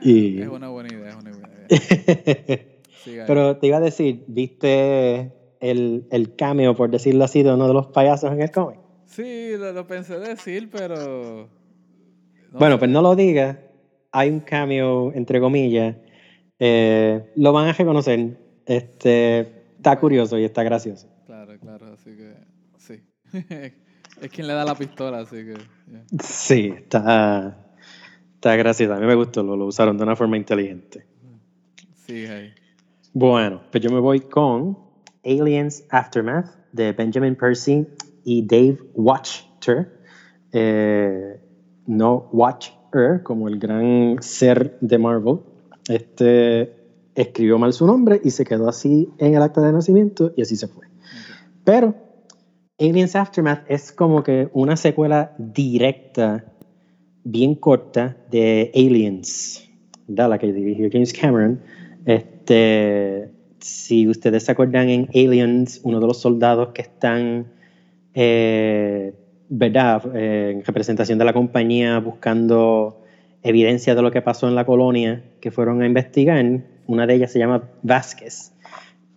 y... 0.00 0.40
Es 0.40 0.48
una 0.48 0.68
buena 0.68 0.94
idea, 0.94 1.08
es 1.10 1.16
una 1.16 1.30
buena 1.32 1.50
idea. 1.68 2.60
pero 3.26 3.56
te 3.58 3.66
iba 3.66 3.76
a 3.78 3.80
decir, 3.80 4.24
¿viste 4.28 5.32
el, 5.60 6.06
el, 6.10 6.36
cameo, 6.36 6.74
por 6.74 6.90
decirlo 6.90 7.24
así, 7.24 7.42
de 7.42 7.52
uno 7.52 7.66
de 7.68 7.74
los 7.74 7.88
payasos 7.88 8.32
en 8.32 8.40
el 8.40 8.50
cómic? 8.50 8.78
Sí, 9.06 9.56
lo, 9.58 9.86
pensé 9.86 10.18
decir, 10.20 10.70
pero... 10.70 11.48
bueno, 12.52 12.78
pues 12.78 12.90
no 12.90 13.02
lo 13.02 13.14
digas. 13.14 13.58
Hay 14.16 14.30
un 14.30 14.38
cameo, 14.38 15.12
entre 15.12 15.40
comillas. 15.40 15.96
Eh, 16.60 17.32
lo 17.34 17.52
van 17.52 17.66
a 17.66 17.72
reconocer. 17.72 18.38
Este, 18.64 19.40
está 19.76 19.98
curioso 19.98 20.38
y 20.38 20.44
está 20.44 20.62
gracioso. 20.62 21.08
Claro, 21.26 21.58
claro, 21.58 21.92
así 21.92 22.16
que 22.16 22.34
sí. 22.78 23.02
es 24.22 24.30
quien 24.30 24.46
le 24.46 24.54
da 24.54 24.64
la 24.64 24.76
pistola, 24.76 25.18
así 25.18 25.36
que... 25.44 25.54
Sí, 26.22 26.72
está, 26.76 27.74
está 28.34 28.54
gracioso. 28.54 28.94
A 28.94 29.00
mí 29.00 29.06
me 29.06 29.16
gustó, 29.16 29.42
lo, 29.42 29.56
lo 29.56 29.66
usaron 29.66 29.98
de 29.98 30.04
una 30.04 30.14
forma 30.14 30.36
inteligente. 30.36 31.04
Sí, 32.06 32.24
Bueno, 33.12 33.62
pues 33.72 33.82
yo 33.82 33.90
me 33.90 33.98
voy 33.98 34.20
con 34.20 34.78
Aliens 35.24 35.84
Aftermath 35.90 36.54
de 36.70 36.92
Benjamin 36.92 37.34
Percy 37.34 37.84
y 38.24 38.46
Dave 38.46 38.78
Watcher. 38.94 39.90
Eh, 40.52 41.40
no 41.88 42.28
Como 43.22 43.48
el 43.48 43.58
gran 43.58 44.18
ser 44.20 44.78
de 44.80 44.98
Marvel. 44.98 45.40
Este 45.88 46.72
escribió 47.14 47.58
mal 47.58 47.72
su 47.72 47.86
nombre 47.86 48.20
y 48.22 48.30
se 48.30 48.44
quedó 48.44 48.68
así 48.68 49.08
en 49.18 49.34
el 49.34 49.42
acta 49.42 49.60
de 49.60 49.72
nacimiento 49.72 50.32
y 50.36 50.42
así 50.42 50.56
se 50.56 50.68
fue. 50.68 50.86
Pero 51.64 51.94
Aliens 52.78 53.16
Aftermath 53.16 53.64
es 53.68 53.92
como 53.92 54.22
que 54.22 54.48
una 54.52 54.76
secuela 54.76 55.32
directa, 55.38 56.44
bien 57.24 57.54
corta, 57.54 58.16
de 58.30 58.70
Aliens, 58.74 59.68
de 60.06 60.28
la 60.28 60.38
que 60.38 60.52
dirigió 60.52 60.88
James 60.92 61.12
Cameron, 61.12 61.60
este, 62.04 63.30
si 63.60 64.06
ustedes 64.06 64.44
se 64.44 64.52
acuerdan 64.52 64.88
en 64.88 65.08
Aliens, 65.14 65.80
uno 65.84 66.00
de 66.00 66.06
los 66.06 66.20
soldados 66.20 66.68
que 66.74 66.82
están, 66.82 67.46
eh, 68.12 69.14
¿verdad?, 69.48 70.02
eh, 70.14 70.52
en 70.54 70.64
representación 70.64 71.18
de 71.18 71.24
la 71.24 71.32
compañía 71.32 71.98
buscando 72.00 73.02
evidencia 73.42 73.94
de 73.94 74.02
lo 74.02 74.10
que 74.10 74.22
pasó 74.22 74.48
en 74.48 74.54
la 74.54 74.64
colonia 74.64 75.22
que 75.40 75.50
fueron 75.50 75.82
a 75.82 75.86
investigar, 75.86 76.44
una 76.86 77.06
de 77.06 77.14
ellas 77.14 77.32
se 77.32 77.38
llama 77.38 77.70
Vázquez, 77.82 78.52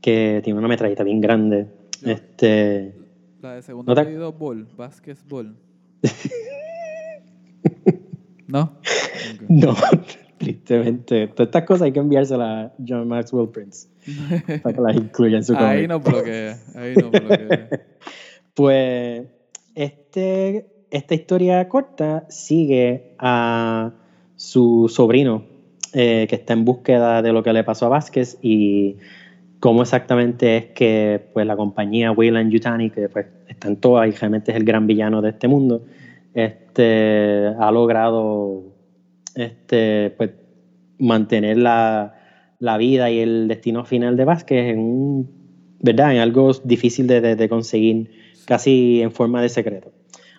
que 0.02 0.42
tiene 0.44 0.60
una 0.60 0.68
metralleta 0.68 1.04
bien 1.04 1.22
grande. 1.22 1.68
Este, 2.06 2.94
la 3.42 3.56
de 3.56 3.62
segundo 3.62 3.94
¿no 3.94 4.02
apellido 4.02 4.34
Ball, 4.34 4.68
Vázquez 4.76 5.24
Ball. 5.28 5.56
¿No? 8.48 8.74
No. 9.50 9.76
Tristemente. 10.38 11.28
Todas 11.28 11.48
estas 11.48 11.64
cosas 11.64 11.84
hay 11.84 11.92
que 11.92 12.00
enviárselas 12.00 12.48
a 12.48 12.74
John 12.86 13.08
Maxwell 13.08 13.50
Prince 13.50 13.88
para 14.62 14.76
que 14.76 14.82
las 14.82 14.96
incluya 14.96 15.38
en 15.38 15.44
su 15.44 15.54
cómic. 15.58 15.68
Ahí 15.68 15.88
no 15.88 16.00
bloquea. 16.00 16.58
Ahí 16.76 16.96
no 16.96 17.10
bloquea. 17.10 17.70
pues 18.54 19.28
este, 19.78 20.68
esta 20.92 21.16
historia 21.16 21.70
corta 21.70 22.26
sigue 22.30 23.14
a 23.20 23.94
su 24.36 24.92
sobrino 24.94 25.46
eh, 25.94 26.26
que 26.30 26.36
está 26.36 26.54
en 26.54 26.66
búsqueda 26.66 27.22
de 27.22 27.32
lo 27.32 27.44
que 27.44 27.54
le 27.54 27.64
pasó 27.64 27.86
a 27.86 27.90
Vázquez 27.90 28.38
y 28.42 28.98
cómo 29.60 29.84
exactamente 29.84 30.58
es 30.58 30.66
que 30.68 31.22
pues, 31.34 31.46
la 31.46 31.56
compañía 31.56 32.12
Wayland 32.12 32.52
Yutani, 32.52 32.90
que 32.90 33.08
pues, 33.10 33.28
está 33.48 33.68
en 33.68 33.78
todas 33.78 34.08
y 34.08 34.12
realmente 34.12 34.52
es 34.52 34.58
el 34.58 34.64
gran 34.64 34.88
villano 34.88 35.22
de 35.22 35.30
este 35.30 35.48
mundo, 35.48 35.86
este, 36.34 37.48
ha 37.60 37.72
logrado 37.72 38.64
este, 39.36 40.14
pues, 40.18 40.32
mantener 41.00 41.58
la, 41.58 42.14
vida 42.80 43.10
y 43.10 43.20
el 43.20 43.48
destino 43.48 43.86
final 43.86 44.18
de 44.18 44.26
Vázquez 44.26 44.74
en, 44.74 45.30
¿verdad? 45.80 46.14
en 46.14 46.20
algo 46.20 46.52
difícil 46.64 47.08
de, 47.08 47.50
conseguir, 47.50 48.10
casi 48.48 49.02
en 49.02 49.12
forma 49.12 49.42
de 49.42 49.50
secreto. 49.50 49.92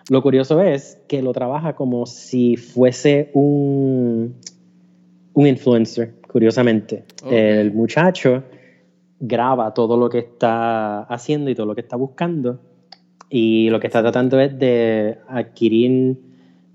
lo 0.09 0.21
curioso 0.23 0.61
es 0.61 0.99
que 1.07 1.21
lo 1.21 1.31
trabaja 1.31 1.75
como 1.75 2.07
si 2.07 2.57
fuese 2.57 3.29
un, 3.33 4.35
un 5.33 5.47
influencer, 5.47 6.15
curiosamente. 6.27 7.05
El 7.29 7.71
muchacho 7.73 8.43
graba 9.19 9.73
todo 9.73 9.95
lo 9.95 10.09
que 10.09 10.19
está 10.19 11.03
haciendo 11.03 11.51
y 11.51 11.55
todo 11.55 11.67
lo 11.67 11.75
que 11.75 11.81
está 11.81 11.95
buscando 11.95 12.59
y 13.29 13.69
lo 13.69 13.79
que 13.79 13.87
está 13.87 14.01
tratando 14.01 14.39
es 14.39 14.57
de 14.57 15.19
adquirir 15.27 16.17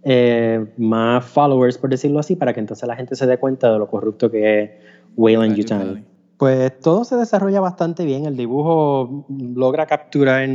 eh, 0.04 0.64
más 0.76 1.24
followers, 1.24 1.78
por 1.78 1.90
decirlo 1.90 2.20
así, 2.20 2.36
para 2.36 2.52
que 2.52 2.60
entonces 2.60 2.86
la 2.86 2.94
gente 2.94 3.16
se 3.16 3.26
dé 3.26 3.38
cuenta 3.38 3.72
de 3.72 3.78
lo 3.78 3.88
corrupto 3.88 4.30
que 4.30 4.62
es 4.62 4.70
Wayland 5.16 5.56
Yutani. 5.56 6.04
Pues 6.36 6.78
todo 6.78 7.04
se 7.04 7.16
desarrolla 7.16 7.60
bastante 7.60 8.04
bien, 8.04 8.26
el 8.26 8.36
dibujo 8.36 9.26
logra 9.28 9.86
capturar 9.86 10.48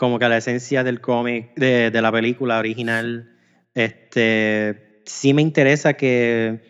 como 0.00 0.18
que 0.18 0.30
la 0.30 0.38
esencia 0.38 0.82
del 0.82 1.02
cómic, 1.02 1.54
de, 1.56 1.90
de, 1.90 2.00
la 2.00 2.10
película 2.10 2.58
original. 2.58 3.36
Este, 3.74 5.02
sí 5.04 5.34
me 5.34 5.42
interesa 5.42 5.92
que 5.92 6.62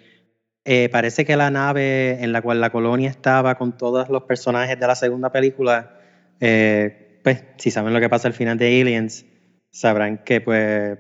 eh, 0.64 0.88
parece 0.90 1.24
que 1.24 1.36
la 1.36 1.48
nave 1.48 2.24
en 2.24 2.32
la 2.32 2.42
cual 2.42 2.60
la 2.60 2.70
colonia 2.70 3.08
estaba 3.08 3.54
con 3.54 3.76
todos 3.76 4.08
los 4.08 4.24
personajes 4.24 4.80
de 4.80 4.84
la 4.84 4.96
segunda 4.96 5.30
película, 5.30 5.96
eh, 6.40 7.20
pues 7.22 7.44
si 7.56 7.70
saben 7.70 7.94
lo 7.94 8.00
que 8.00 8.08
pasa 8.08 8.26
al 8.26 8.34
final 8.34 8.58
de 8.58 8.80
Aliens, 8.80 9.24
sabrán 9.70 10.24
que 10.24 10.40
pues 10.40 10.98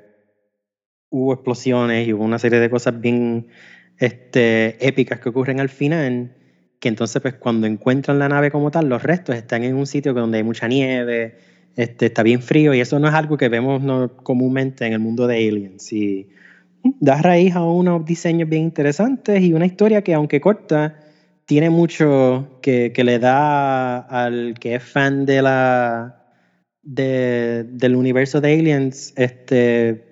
hubo 1.08 1.34
explosiones 1.34 2.06
y 2.06 2.12
hubo 2.12 2.22
una 2.22 2.38
serie 2.38 2.60
de 2.60 2.70
cosas 2.70 3.00
bien 3.00 3.48
este, 3.98 4.86
épicas 4.86 5.18
que 5.18 5.30
ocurren 5.30 5.58
al 5.58 5.68
final, 5.68 6.36
que 6.78 6.90
entonces 6.90 7.20
pues 7.20 7.34
cuando 7.34 7.66
encuentran 7.66 8.20
la 8.20 8.28
nave 8.28 8.52
como 8.52 8.70
tal, 8.70 8.88
los 8.88 9.02
restos 9.02 9.34
están 9.34 9.64
en 9.64 9.74
un 9.74 9.88
sitio 9.88 10.14
donde 10.14 10.38
hay 10.38 10.44
mucha 10.44 10.68
nieve, 10.68 11.49
este, 11.76 12.06
está 12.06 12.22
bien 12.22 12.42
frío 12.42 12.74
y 12.74 12.80
eso 12.80 12.98
no 12.98 13.08
es 13.08 13.14
algo 13.14 13.36
que 13.36 13.48
vemos 13.48 13.82
no, 13.82 14.14
comúnmente 14.16 14.86
en 14.86 14.92
el 14.92 14.98
mundo 14.98 15.26
de 15.26 15.36
Aliens. 15.48 15.92
Y, 15.92 16.28
da 17.00 17.20
raíz 17.20 17.54
a 17.54 17.62
unos 17.62 18.04
diseños 18.04 18.48
bien 18.48 18.62
interesantes 18.62 19.42
y 19.42 19.52
una 19.52 19.66
historia 19.66 20.02
que, 20.02 20.14
aunque 20.14 20.40
corta, 20.40 20.96
tiene 21.44 21.68
mucho 21.68 22.58
que, 22.62 22.92
que 22.92 23.04
le 23.04 23.18
da 23.18 23.98
al 23.98 24.54
que 24.58 24.76
es 24.76 24.82
fan 24.82 25.26
de 25.26 25.42
la 25.42 26.20
de, 26.82 27.64
del 27.68 27.96
universo 27.96 28.40
de 28.40 28.54
Aliens, 28.54 29.12
este 29.16 30.06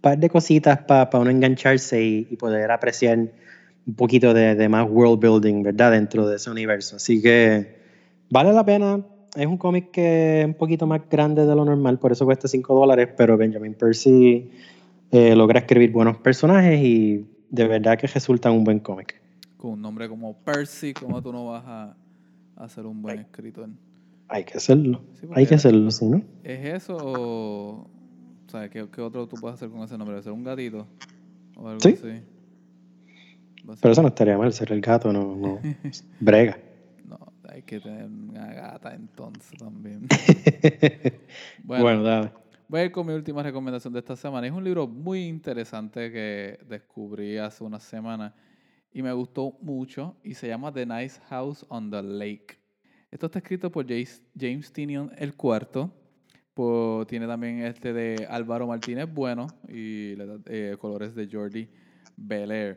par 0.00 0.18
de 0.18 0.28
cositas 0.28 0.78
para 0.78 1.10
uno 1.18 1.30
engancharse 1.30 2.02
y, 2.02 2.36
poder 2.36 2.70
apreciar 2.70 3.18
un 3.18 3.94
poquito 3.94 4.32
de, 4.34 4.54
de, 4.54 4.68
más 4.68 4.88
world 4.88 5.20
building, 5.20 5.62
¿verdad? 5.62 5.92
Dentro 5.92 6.26
de 6.28 6.36
ese 6.36 6.50
universo. 6.50 6.96
Así 6.96 7.20
que 7.20 7.76
vale 8.30 8.52
la 8.52 8.64
pena. 8.64 9.04
Es 9.36 9.46
un 9.46 9.58
cómic 9.58 9.90
que 9.90 10.40
es 10.40 10.46
un 10.46 10.54
poquito 10.54 10.86
más 10.86 11.02
grande 11.10 11.44
de 11.44 11.54
lo 11.54 11.64
normal, 11.64 11.98
por 11.98 12.10
eso 12.10 12.24
cuesta 12.24 12.48
5 12.48 12.74
dólares, 12.74 13.10
pero 13.16 13.36
Benjamin 13.36 13.74
Percy 13.74 14.50
eh, 15.10 15.36
logra 15.36 15.60
escribir 15.60 15.92
buenos 15.92 16.16
personajes 16.16 16.80
y 16.82 17.26
de 17.50 17.68
verdad 17.68 17.98
que 17.98 18.06
resulta 18.06 18.50
un 18.50 18.64
buen 18.64 18.80
cómic. 18.80 19.20
Con 19.58 19.72
un 19.72 19.82
nombre 19.82 20.08
como 20.08 20.34
Percy, 20.38 20.94
¿cómo 20.94 21.22
tú 21.22 21.32
no 21.32 21.46
vas 21.46 21.64
a, 21.66 21.96
hacer 22.56 22.86
un 22.86 23.02
buen 23.02 23.18
escritor? 23.18 23.68
Hay 24.28 24.44
que 24.44 24.56
hacerlo. 24.56 25.02
hay 25.34 25.46
que 25.46 25.54
hacerlo, 25.54 25.90
¿sí, 25.90 26.06
no? 26.06 26.22
¿Es 26.42 26.82
eso 26.82 26.96
o, 26.96 27.86
o 27.86 28.70
¿qué, 28.70 29.00
otro 29.02 29.26
tú 29.28 29.36
puedes 29.36 29.56
hacer 29.56 29.68
con 29.68 29.82
ese 29.82 29.98
nombre? 29.98 30.20
¿Ser 30.22 30.32
un 30.32 30.44
gatito? 30.44 30.86
O 31.56 31.68
algo 31.68 31.80
sí. 31.80 31.94
Así? 31.98 32.22
Pero 33.80 33.92
eso 33.92 34.02
no 34.02 34.08
estaría 34.08 34.38
mal, 34.38 34.52
ser 34.52 34.72
el 34.72 34.80
gato, 34.80 35.12
no, 35.12 35.36
no. 35.36 35.60
brega. 36.20 36.58
Que 37.66 37.80
tener 37.80 38.04
una 38.06 38.46
gata 38.52 38.94
entonces 38.94 39.58
también. 39.58 40.06
bueno, 41.64 41.82
bueno 41.82 42.02
dale. 42.02 42.32
Voy 42.68 42.80
a 42.80 42.84
ir 42.84 42.92
con 42.92 43.06
mi 43.06 43.12
última 43.12 43.42
recomendación 43.42 43.92
de 43.92 44.00
esta 44.00 44.16
semana. 44.16 44.46
Es 44.46 44.52
un 44.52 44.64
libro 44.64 44.88
muy 44.88 45.26
interesante 45.26 46.10
que 46.10 46.58
descubrí 46.68 47.38
hace 47.38 47.62
una 47.62 47.78
semana 47.78 48.34
y 48.92 49.02
me 49.02 49.12
gustó 49.12 49.56
mucho 49.60 50.16
y 50.24 50.34
se 50.34 50.48
llama 50.48 50.72
The 50.72 50.86
Nice 50.86 51.20
House 51.28 51.66
on 51.68 51.90
the 51.90 52.02
Lake. 52.02 52.58
Esto 53.10 53.26
está 53.26 53.40
escrito 53.40 53.70
por 53.70 53.86
James 53.86 54.72
Tinion 54.72 55.12
el 55.18 55.36
cuarto. 55.36 55.92
tiene 57.06 57.26
también 57.26 57.62
este 57.62 57.92
de 57.92 58.26
Álvaro 58.28 58.66
Martínez 58.66 59.06
Bueno 59.12 59.46
y 59.68 60.14
eh, 60.46 60.76
colores 60.80 61.14
de 61.14 61.28
Jordi 61.30 61.68
Belair. 62.16 62.76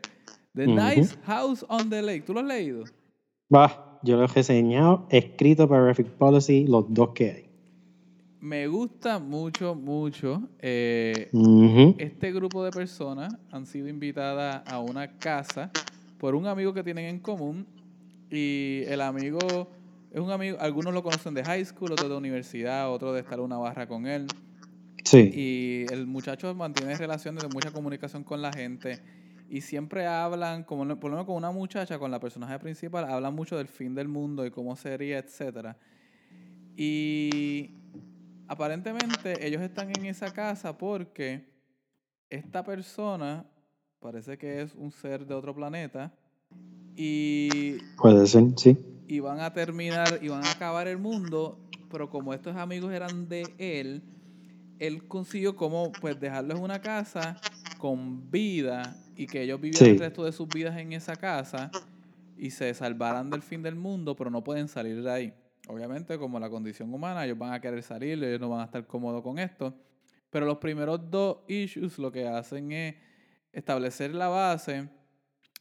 The 0.54 0.66
Nice 0.66 1.16
House 1.24 1.64
on 1.68 1.90
the 1.90 2.02
Lake. 2.02 2.22
¿Tú 2.22 2.34
lo 2.34 2.40
has 2.40 2.46
leído? 2.46 2.84
Va, 3.52 3.89
yo 4.02 4.16
lo 4.16 4.24
he 4.24 4.26
reseñado, 4.26 5.06
escrito 5.10 5.68
Graphic 5.68 6.08
Policy, 6.08 6.66
los 6.66 6.92
dos 6.92 7.10
que 7.10 7.30
hay 7.30 7.50
me 8.40 8.66
gusta 8.68 9.18
mucho, 9.18 9.74
mucho. 9.74 10.48
Eh, 10.60 11.30
este 11.98 12.32
grupo 12.32 12.64
de 12.64 12.70
personas 12.70 13.36
han 13.50 13.66
sido 13.66 13.88
invitadas 13.88 14.62
a 14.66 14.80
una 14.80 15.18
casa 15.18 15.70
por 16.18 16.34
un 16.34 16.46
amigo 16.46 16.72
que 16.72 16.82
tienen 16.82 17.06
en 17.06 17.18
común. 17.20 17.66
Y 18.30 18.82
el 18.86 19.02
amigo 19.02 19.68
es 20.10 20.20
un 20.20 20.30
amigo, 20.30 20.56
algunos 20.60 20.94
lo 20.94 21.02
conocen 21.02 21.34
de 21.34 21.44
high 21.44 21.64
school, 21.64 21.92
otros 21.92 22.08
de 22.08 22.16
universidad, 22.16 22.90
otros 22.90 23.14
de 23.14 23.20
estar 23.20 23.38
en 23.38 23.44
una 23.44 23.58
barra 23.58 23.86
con 23.86 24.06
él. 24.06 24.26
Sí. 25.04 25.30
Y 25.34 25.92
el 25.92 26.06
muchacho 26.06 26.54
mantiene 26.54 26.96
relaciones 26.96 27.42
de 27.42 27.48
mucha 27.48 27.72
comunicación 27.72 28.24
con 28.24 28.40
la 28.40 28.52
gente. 28.52 29.00
Y 29.50 29.62
siempre 29.62 30.06
hablan, 30.06 30.62
como 30.62 30.86
por 31.00 31.10
lo 31.10 31.16
menos 31.16 31.26
con 31.26 31.34
una 31.34 31.50
muchacha, 31.50 31.98
con 31.98 32.12
la 32.12 32.20
personaje 32.20 32.56
principal, 32.60 33.04
hablan 33.04 33.34
mucho 33.34 33.56
del 33.56 33.66
fin 33.66 33.96
del 33.96 34.06
mundo 34.06 34.46
y 34.46 34.50
cómo 34.52 34.76
sería, 34.76 35.18
etcétera. 35.18 35.76
Y 36.76 37.74
aparentemente 38.46 39.44
ellos 39.44 39.60
están 39.60 39.90
en 39.90 40.06
esa 40.06 40.32
casa 40.32 40.78
porque 40.78 41.50
esta 42.30 42.62
persona 42.62 43.44
parece 43.98 44.38
que 44.38 44.62
es 44.62 44.72
un 44.76 44.92
ser 44.92 45.26
de 45.26 45.34
otro 45.34 45.52
planeta 45.52 46.14
y 46.94 47.78
puede 47.96 48.28
ser, 48.28 48.44
sí. 48.56 48.78
Y 49.08 49.18
van 49.18 49.40
a 49.40 49.52
terminar 49.52 50.20
y 50.22 50.28
van 50.28 50.44
a 50.44 50.52
acabar 50.52 50.86
el 50.86 50.98
mundo, 50.98 51.58
pero 51.90 52.08
como 52.08 52.32
estos 52.32 52.54
amigos 52.54 52.92
eran 52.92 53.28
de 53.28 53.52
él, 53.58 54.02
él 54.78 55.08
consiguió 55.08 55.56
como 55.56 55.90
pues 56.00 56.20
dejarles 56.20 56.56
una 56.56 56.80
casa 56.80 57.36
con 57.78 58.30
vida 58.30 58.96
y 59.20 59.26
que 59.26 59.42
ellos 59.42 59.60
vivieran 59.60 59.90
el 59.90 59.98
resto 59.98 60.24
de 60.24 60.32
sus 60.32 60.48
vidas 60.48 60.78
en 60.78 60.94
esa 60.94 61.14
casa 61.14 61.70
y 62.38 62.48
se 62.48 62.72
salvaran 62.72 63.28
del 63.28 63.42
fin 63.42 63.62
del 63.62 63.74
mundo, 63.74 64.16
pero 64.16 64.30
no 64.30 64.42
pueden 64.42 64.66
salir 64.66 65.02
de 65.02 65.10
ahí. 65.10 65.34
Obviamente, 65.68 66.16
como 66.16 66.40
la 66.40 66.48
condición 66.48 66.94
humana, 66.94 67.26
ellos 67.26 67.36
van 67.36 67.52
a 67.52 67.60
querer 67.60 67.82
salir, 67.82 68.24
ellos 68.24 68.40
no 68.40 68.48
van 68.48 68.60
a 68.60 68.64
estar 68.64 68.86
cómodos 68.86 69.22
con 69.22 69.38
esto. 69.38 69.74
Pero 70.30 70.46
los 70.46 70.56
primeros 70.56 71.10
dos 71.10 71.40
issues 71.48 71.98
lo 71.98 72.10
que 72.10 72.26
hacen 72.26 72.72
es 72.72 72.94
establecer 73.52 74.14
la 74.14 74.28
base 74.28 74.88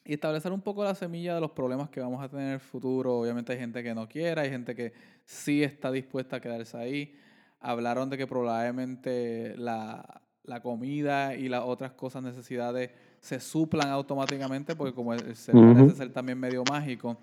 y 0.06 0.14
establecer 0.14 0.54
un 0.54 0.62
poco 0.62 0.86
la 0.86 0.96
semilla 0.96 1.36
de 1.36 1.42
los 1.42 1.52
problemas 1.52 1.90
que 1.90 2.00
vamos 2.00 2.24
a 2.24 2.30
tener 2.30 2.46
en 2.46 2.54
el 2.54 2.60
futuro. 2.62 3.20
Obviamente 3.20 3.52
hay 3.52 3.60
gente 3.60 3.84
que 3.84 3.94
no 3.94 4.08
quiere, 4.08 4.40
hay 4.40 4.50
gente 4.52 4.74
que 4.74 4.94
sí 5.26 5.64
está 5.64 5.92
dispuesta 5.92 6.38
a 6.38 6.40
quedarse 6.40 6.78
ahí. 6.78 7.14
Hablaron 7.60 8.10
de 8.10 8.18
que 8.18 8.26
probablemente 8.26 9.54
la, 9.58 10.22
la 10.44 10.62
comida 10.62 11.36
y 11.36 11.50
las 11.50 11.64
otras 11.64 11.92
cosas, 11.92 12.24
necesidades, 12.24 12.92
se 13.22 13.40
suplan 13.40 13.90
automáticamente 13.90 14.76
porque 14.76 14.94
como 14.94 15.14
el 15.14 15.36
ser 15.36 15.56
parece 15.56 15.96
ser 15.96 16.12
también 16.12 16.40
medio 16.40 16.64
mágico, 16.70 17.18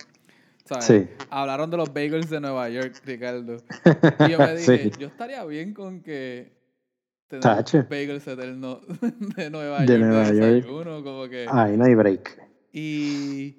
Sí. 0.81 1.09
Hablaron 1.31 1.71
de 1.71 1.77
los 1.77 1.93
bagels 1.93 2.29
de 2.29 2.41
Nueva 2.41 2.69
York, 2.69 3.01
Ricardo. 3.05 3.57
Y 4.27 4.31
yo 4.31 4.39
me 4.39 4.57
dije, 4.57 4.91
yo 4.99 5.07
estaría 5.07 5.45
bien 5.45 5.73
con 5.73 6.01
que 6.01 6.53
tener 7.29 7.87
bagels 7.89 8.27
eternos 8.27 8.81
de 9.37 9.51
Nueva 9.51 9.79
York. 9.79 9.89
De 9.89 9.99
Nueva 9.99 10.33
York. 10.33 10.67
como 11.05 11.29
que... 11.29 11.47
Ahí 11.51 11.77
no 11.77 11.85
hay 11.85 11.95
break. 11.95 12.43
Y... 12.73 13.57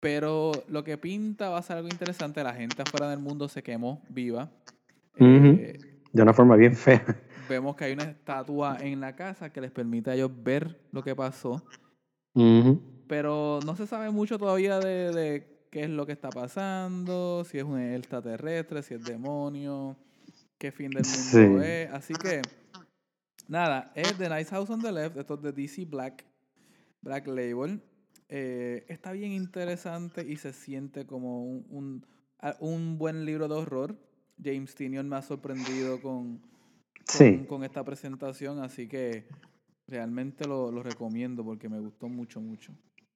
Pero 0.00 0.52
lo 0.68 0.84
que 0.84 0.96
pinta 0.96 1.50
va 1.50 1.58
a 1.58 1.62
ser 1.62 1.76
algo 1.76 1.88
interesante. 1.88 2.42
La 2.44 2.54
gente 2.54 2.82
afuera 2.82 3.10
del 3.10 3.18
mundo 3.18 3.48
se 3.48 3.62
quemó 3.64 4.00
viva. 4.08 4.48
Eh, 5.18 5.78
de 6.12 6.22
una 6.22 6.32
forma 6.32 6.54
bien 6.54 6.76
fea. 6.76 7.04
Vemos 7.48 7.76
que 7.76 7.84
hay 7.84 7.92
una 7.92 8.04
estatua 8.04 8.78
en 8.80 9.00
la 9.00 9.16
casa 9.16 9.50
que 9.50 9.60
les 9.60 9.70
permite 9.70 10.10
a 10.10 10.14
ellos 10.14 10.30
ver 10.42 10.80
lo 10.92 11.02
que 11.02 11.14
pasó. 11.14 11.62
Pero 13.08 13.58
no 13.64 13.74
se 13.74 13.86
sabe 13.86 14.10
mucho 14.10 14.38
todavía 14.38 14.78
de, 14.78 15.12
de 15.12 15.58
qué 15.70 15.84
es 15.84 15.90
lo 15.90 16.06
que 16.06 16.12
está 16.12 16.30
pasando, 16.30 17.44
si 17.44 17.58
es 17.58 17.64
un 17.64 17.80
extraterrestre, 17.80 18.82
si 18.82 18.94
es 18.94 19.04
demonio, 19.04 19.96
qué 20.58 20.72
fin 20.72 20.90
del 20.90 21.04
mundo 21.04 21.62
es. 21.62 21.90
Así 21.90 22.14
que, 22.14 22.42
nada, 23.46 23.92
es 23.94 24.16
The 24.18 24.28
Nice 24.28 24.50
House 24.50 24.70
on 24.70 24.80
the 24.80 24.92
Left, 24.92 25.16
esto 25.16 25.34
es 25.34 25.42
de 25.42 25.52
DC 25.52 25.84
Black, 25.84 26.24
Black 27.00 27.26
Label. 27.26 27.80
Eh, 28.28 28.84
está 28.88 29.12
bien 29.12 29.32
interesante 29.32 30.22
y 30.26 30.36
se 30.36 30.52
siente 30.52 31.06
como 31.06 31.42
un, 31.42 32.04
un, 32.60 32.98
buen 32.98 33.24
libro 33.24 33.48
de 33.48 33.54
horror. 33.54 33.96
James 34.42 34.74
Tinion 34.74 35.08
me 35.08 35.16
ha 35.16 35.22
sorprendido 35.22 36.00
con, 36.00 36.40
con, 37.48 37.64
esta 37.64 37.84
presentación, 37.84 38.60
así 38.60 38.86
que 38.88 39.26
realmente 39.86 40.46
lo, 40.46 40.70
lo 40.70 40.82
recomiendo 40.82 41.44
porque 41.44 41.68
me 41.68 41.80
gustó 41.80 42.08
mucho, 42.08 42.40
mucho. 42.40 42.72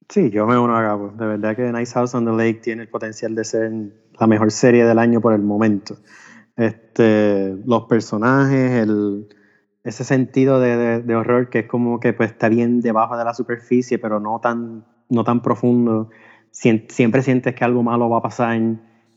Sí, 0.09 0.31
yo 0.31 0.47
me 0.47 0.59
uno 0.59 0.77
a 0.77 0.83
Gabo. 0.83 1.11
De 1.11 1.27
verdad 1.27 1.57
que 1.57 1.73
Nice 1.73 1.95
House 1.95 2.15
on 2.15 2.25
the 2.25 2.33
Lake 2.33 2.61
tiene 2.63 2.83
el 2.83 2.89
potencial 2.89 3.35
de 3.35 3.45
ser 3.45 3.73
la 4.19 4.27
mejor 4.27 4.51
serie 4.51 4.85
del 4.85 4.99
año 4.99 5.21
por 5.21 5.33
el 5.33 5.43
momento. 5.43 5.97
Este, 6.57 7.57
los 7.65 7.85
personajes, 7.85 8.73
el, 8.73 9.29
ese 9.85 10.05
sentido 10.05 10.61
de, 10.61 11.15
horror 11.15 11.51
que 11.51 11.61
es 11.61 11.67
como 11.67 11.99
que 11.99 12.13
pues, 12.13 12.33
está 12.33 12.49
bien 12.49 12.81
debajo 12.81 13.17
de 13.17 13.25
la 13.25 13.35
superficie, 13.35 13.99
pero 13.99 14.21
no 14.21 14.41
tan, 14.41 14.85
no 15.09 15.25
tan 15.25 15.43
profundo. 15.43 16.11
siempre 16.51 17.23
sientes 17.23 17.55
que 17.55 17.65
algo 17.65 17.83
malo 17.83 18.09
va 18.11 18.19
a 18.19 18.23
pasar 18.23 18.61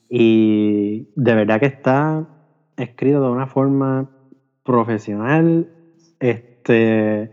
y 0.10 1.10
de 1.16 1.36
verdad 1.36 1.60
que 1.60 1.66
está 1.66 2.28
escrito 2.78 3.22
de 3.22 3.30
una 3.30 3.48
forma 3.48 4.10
profesional, 4.66 5.70
este, 6.20 7.32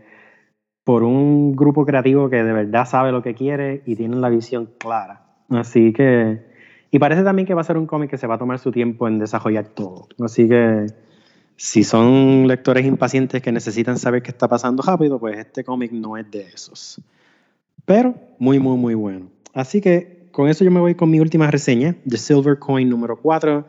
por 0.83 1.03
un 1.03 1.55
grupo 1.55 1.85
creativo 1.85 2.29
que 2.29 2.43
de 2.43 2.53
verdad 2.53 2.85
sabe 2.85 3.11
lo 3.11 3.21
que 3.21 3.33
quiere 3.33 3.81
y 3.85 3.95
tiene 3.95 4.15
la 4.17 4.29
visión 4.29 4.69
clara. 4.77 5.25
Así 5.49 5.91
que, 5.91 6.41
y 6.91 6.99
parece 6.99 7.23
también 7.23 7.47
que 7.47 7.55
va 7.55 7.61
a 7.61 7.65
ser 7.65 7.77
un 7.77 7.87
cómic 7.87 8.11
que 8.11 8.17
se 8.17 8.27
va 8.27 8.35
a 8.35 8.37
tomar 8.37 8.59
su 8.59 8.71
tiempo 8.71 9.07
en 9.07 9.19
desarrollar 9.19 9.67
todo. 9.67 10.07
Así 10.23 10.47
que 10.47 10.85
si 11.55 11.83
son 11.83 12.47
lectores 12.47 12.85
impacientes 12.85 13.41
que 13.41 13.51
necesitan 13.51 13.97
saber 13.97 14.21
qué 14.21 14.31
está 14.31 14.47
pasando 14.47 14.83
rápido, 14.83 15.19
pues 15.19 15.37
este 15.37 15.63
cómic 15.63 15.91
no 15.91 16.17
es 16.17 16.29
de 16.29 16.41
esos. 16.41 17.01
Pero 17.85 18.15
muy, 18.37 18.59
muy, 18.59 18.77
muy 18.77 18.93
bueno. 18.93 19.27
Así 19.53 19.81
que 19.81 20.27
con 20.31 20.49
eso 20.49 20.63
yo 20.63 20.71
me 20.71 20.79
voy 20.79 20.95
con 20.95 21.09
mi 21.09 21.19
última 21.19 21.49
reseña, 21.49 21.95
The 22.07 22.17
Silver 22.17 22.59
Coin 22.59 22.89
número 22.89 23.17
4, 23.17 23.65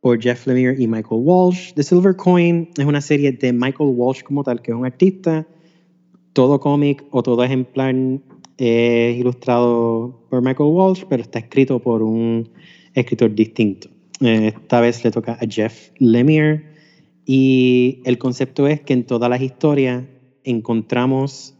por 0.00 0.20
Jeff 0.20 0.46
Lemire 0.46 0.76
y 0.78 0.86
Michael 0.86 1.22
Walsh. 1.22 1.72
The 1.74 1.82
Silver 1.82 2.14
Coin 2.16 2.70
es 2.76 2.84
una 2.84 3.00
serie 3.00 3.32
de 3.32 3.52
Michael 3.52 3.90
Walsh 3.94 4.22
como 4.22 4.44
tal, 4.44 4.62
que 4.62 4.70
es 4.70 4.76
un 4.76 4.86
artista. 4.86 5.46
Todo 6.32 6.60
cómic 6.60 7.04
o 7.10 7.22
todo 7.22 7.42
ejemplar 7.42 7.94
es 8.58 9.16
ilustrado 9.16 10.26
por 10.30 10.42
Michael 10.42 10.70
Walsh, 10.70 11.04
pero 11.08 11.22
está 11.22 11.38
escrito 11.38 11.80
por 11.80 12.02
un 12.02 12.48
escritor 12.94 13.34
distinto. 13.34 13.88
Eh, 14.20 14.52
esta 14.54 14.80
vez 14.80 15.04
le 15.04 15.10
toca 15.10 15.32
a 15.32 15.46
Jeff 15.48 15.90
Lemire 15.98 16.64
y 17.24 18.00
el 18.04 18.18
concepto 18.18 18.66
es 18.66 18.80
que 18.80 18.94
en 18.94 19.04
todas 19.04 19.28
las 19.28 19.42
historias 19.42 20.04
encontramos 20.44 21.54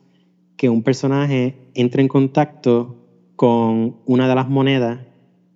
que 0.56 0.70
un 0.70 0.82
personaje 0.82 1.56
entra 1.74 2.00
en 2.00 2.08
contacto 2.08 2.96
con 3.34 3.96
una 4.06 4.28
de 4.28 4.34
las 4.34 4.48
monedas 4.48 5.00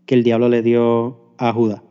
que 0.05 0.15
el 0.15 0.25
diablo 0.25 0.49
le 0.49 0.63
dio 0.63 1.35
a 1.39 1.53
Judas. 1.53 1.83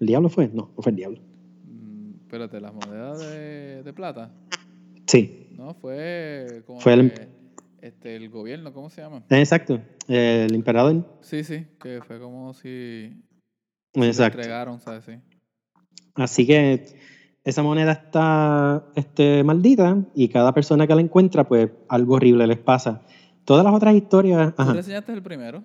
¿El 0.00 0.06
diablo 0.06 0.28
fue? 0.28 0.48
No, 0.48 0.72
no 0.76 0.82
fue 0.82 0.90
el 0.90 0.96
diablo. 0.96 1.20
Mm, 1.64 2.14
espérate, 2.22 2.60
¿las 2.60 2.74
monedas 2.74 3.20
de, 3.20 3.92
plata? 3.94 4.32
Sí. 5.06 5.48
No, 5.52 5.74
fue 5.74 6.62
como 6.66 6.80
fue 6.80 6.94
el, 6.94 7.12
este, 7.80 8.16
el 8.16 8.28
gobierno, 8.30 8.72
¿cómo 8.72 8.90
se 8.90 9.02
llama? 9.02 9.22
Exacto, 9.30 9.80
el 10.08 10.54
emperador. 10.54 11.18
Sí, 11.20 11.44
sí, 11.44 11.66
que 11.80 12.00
fue 12.06 12.18
como 12.18 12.54
si, 12.54 13.22
Exacto. 13.92 14.38
entregaron, 14.38 14.80
¿sabes? 14.80 15.04
Sí. 15.04 15.12
Así 16.14 16.46
que 16.46 16.86
esa 17.44 17.62
moneda 17.62 17.92
está 17.92 18.86
este, 18.94 19.44
maldita 19.44 20.02
y 20.14 20.28
cada 20.28 20.54
persona 20.54 20.86
que 20.86 20.94
la 20.94 21.02
encuentra, 21.02 21.44
pues 21.44 21.70
algo 21.88 22.14
horrible 22.14 22.46
les 22.46 22.58
pasa. 22.58 23.02
Todas 23.44 23.64
las 23.64 23.74
otras 23.74 23.94
historias. 23.94 24.54
¿Tú 24.54 24.72
reseñaste 24.72 25.12
el 25.12 25.22
primero? 25.22 25.62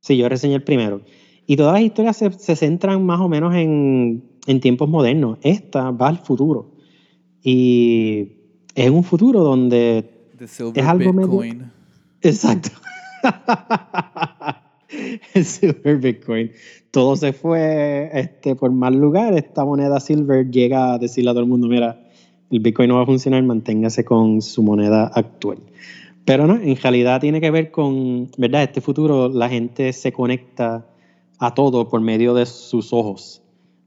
Sí, 0.00 0.16
yo 0.16 0.28
reseñé 0.28 0.54
el 0.54 0.64
primero. 0.64 1.02
Y 1.46 1.56
todas 1.56 1.74
las 1.74 1.82
historias 1.82 2.16
se, 2.16 2.56
centran 2.56 3.04
más 3.04 3.20
o 3.20 3.28
menos 3.28 3.54
en, 3.54 4.22
tiempos 4.60 4.88
modernos. 4.88 5.38
Esta 5.42 5.90
va 5.90 6.08
al 6.08 6.18
futuro. 6.18 6.72
Y 7.42 8.28
es 8.74 8.90
un 8.90 9.04
futuro 9.04 9.42
donde 9.42 10.10
es 10.40 10.86
algo 10.86 11.12
Bitcoin. 11.12 11.70
Exacto. 12.22 12.70
el 15.34 15.44
Silver 15.44 15.98
Bitcoin 15.98 16.50
todo 16.94 17.16
se 17.16 17.32
fue 17.32 18.08
este, 18.14 18.54
por 18.54 18.70
mal 18.70 18.94
lugar. 18.94 19.36
Esta 19.36 19.64
moneda 19.64 19.98
Silver 19.98 20.48
llega 20.48 20.94
a 20.94 20.98
decirle 20.98 21.30
a 21.30 21.32
todo 21.32 21.42
el 21.42 21.48
mundo, 21.48 21.66
mira, 21.66 22.00
el 22.52 22.60
Bitcoin 22.60 22.88
no 22.88 22.94
va 22.94 23.02
a 23.02 23.06
funcionar, 23.06 23.42
manténgase 23.42 24.04
con 24.04 24.40
su 24.40 24.62
moneda 24.62 25.10
actual. 25.12 25.58
Pero 26.24 26.46
no, 26.46 26.54
en 26.54 26.76
realidad 26.76 27.20
tiene 27.20 27.40
que 27.40 27.50
ver 27.50 27.72
con, 27.72 28.30
¿verdad? 28.38 28.62
Este 28.62 28.80
futuro 28.80 29.28
la 29.28 29.48
gente 29.48 29.92
se 29.92 30.12
conecta 30.12 30.86
a 31.38 31.54
todo 31.54 31.88
por 31.88 32.00
medio 32.00 32.34
de 32.34 32.46
sus 32.46 32.92
ojos. 32.92 33.42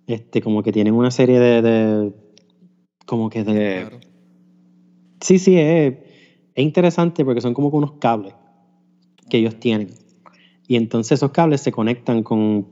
Este, 0.08 0.42
como 0.42 0.64
que 0.64 0.72
tienen 0.72 0.94
una 0.94 1.12
serie 1.12 1.40
de, 1.40 2.14
como 3.06 3.30
que 3.30 3.44
de... 3.44 4.00
Sí, 5.22 5.40
sí, 5.40 5.58
es, 5.58 5.96
es 6.56 6.64
interesante 6.64 7.26
porque 7.26 7.42
son 7.42 7.54
como 7.54 7.70
unos 7.70 7.94
cables 7.94 8.34
que 9.30 9.38
ellos 9.38 9.60
tienen. 9.60 9.90
Y 10.68 10.76
entonces 10.76 11.14
esos 11.14 11.32
cables 11.32 11.62
se 11.62 11.72
conectan 11.72 12.24
con 12.24 12.68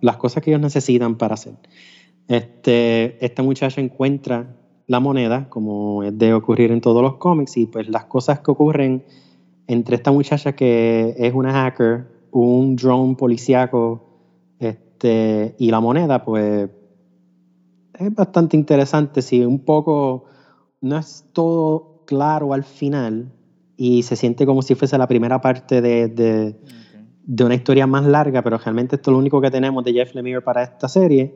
las 0.00 0.18
cosas 0.18 0.42
que 0.42 0.50
ellos 0.50 0.60
necesitan 0.60 1.16
para 1.16 1.34
hacer. 1.34 1.54
Este, 2.28 3.24
esta 3.24 3.42
muchacha 3.42 3.80
encuentra 3.80 4.54
la 4.86 5.00
moneda, 5.00 5.48
como 5.48 6.02
es 6.02 6.16
de 6.18 6.34
ocurrir 6.34 6.72
en 6.72 6.80
todos 6.80 7.02
los 7.02 7.16
cómics, 7.16 7.56
y 7.56 7.66
pues 7.66 7.88
las 7.88 8.04
cosas 8.04 8.40
que 8.40 8.50
ocurren 8.50 9.02
entre 9.66 9.96
esta 9.96 10.12
muchacha 10.12 10.54
que 10.54 11.14
es 11.16 11.32
una 11.32 11.52
hacker, 11.52 12.06
un 12.42 12.76
drone 12.76 13.16
policíaco 13.16 14.02
este, 14.58 15.54
y 15.58 15.70
la 15.70 15.80
moneda, 15.80 16.24
pues 16.24 16.68
es 17.98 18.14
bastante 18.14 18.56
interesante. 18.56 19.22
Si 19.22 19.44
un 19.44 19.60
poco 19.60 20.24
no 20.80 20.98
es 20.98 21.24
todo 21.32 22.02
claro 22.06 22.52
al 22.52 22.64
final 22.64 23.32
y 23.76 24.02
se 24.02 24.16
siente 24.16 24.46
como 24.46 24.62
si 24.62 24.74
fuese 24.74 24.98
la 24.98 25.08
primera 25.08 25.40
parte 25.40 25.80
de 25.80 26.56
de 27.26 27.44
una 27.44 27.54
historia 27.54 27.86
más 27.86 28.04
larga, 28.04 28.42
pero 28.42 28.58
realmente 28.58 28.96
esto 28.96 29.10
es 29.10 29.12
lo 29.12 29.18
único 29.18 29.40
que 29.40 29.50
tenemos 29.50 29.84
de 29.84 29.92
Jeff 29.92 30.14
Lemire 30.14 30.42
para 30.42 30.62
esta 30.62 30.88
serie. 30.88 31.34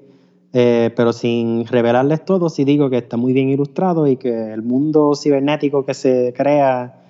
Eh, 0.52 0.90
pero 0.96 1.12
sin 1.12 1.66
revelarles 1.66 2.24
todo, 2.24 2.48
sí 2.48 2.64
digo 2.64 2.88
que 2.88 2.98
está 2.98 3.18
muy 3.18 3.34
bien 3.34 3.50
ilustrado 3.50 4.06
y 4.06 4.16
que 4.16 4.52
el 4.52 4.62
mundo 4.62 5.14
cibernético 5.14 5.84
que 5.84 5.92
se 5.92 6.32
crea 6.34 7.02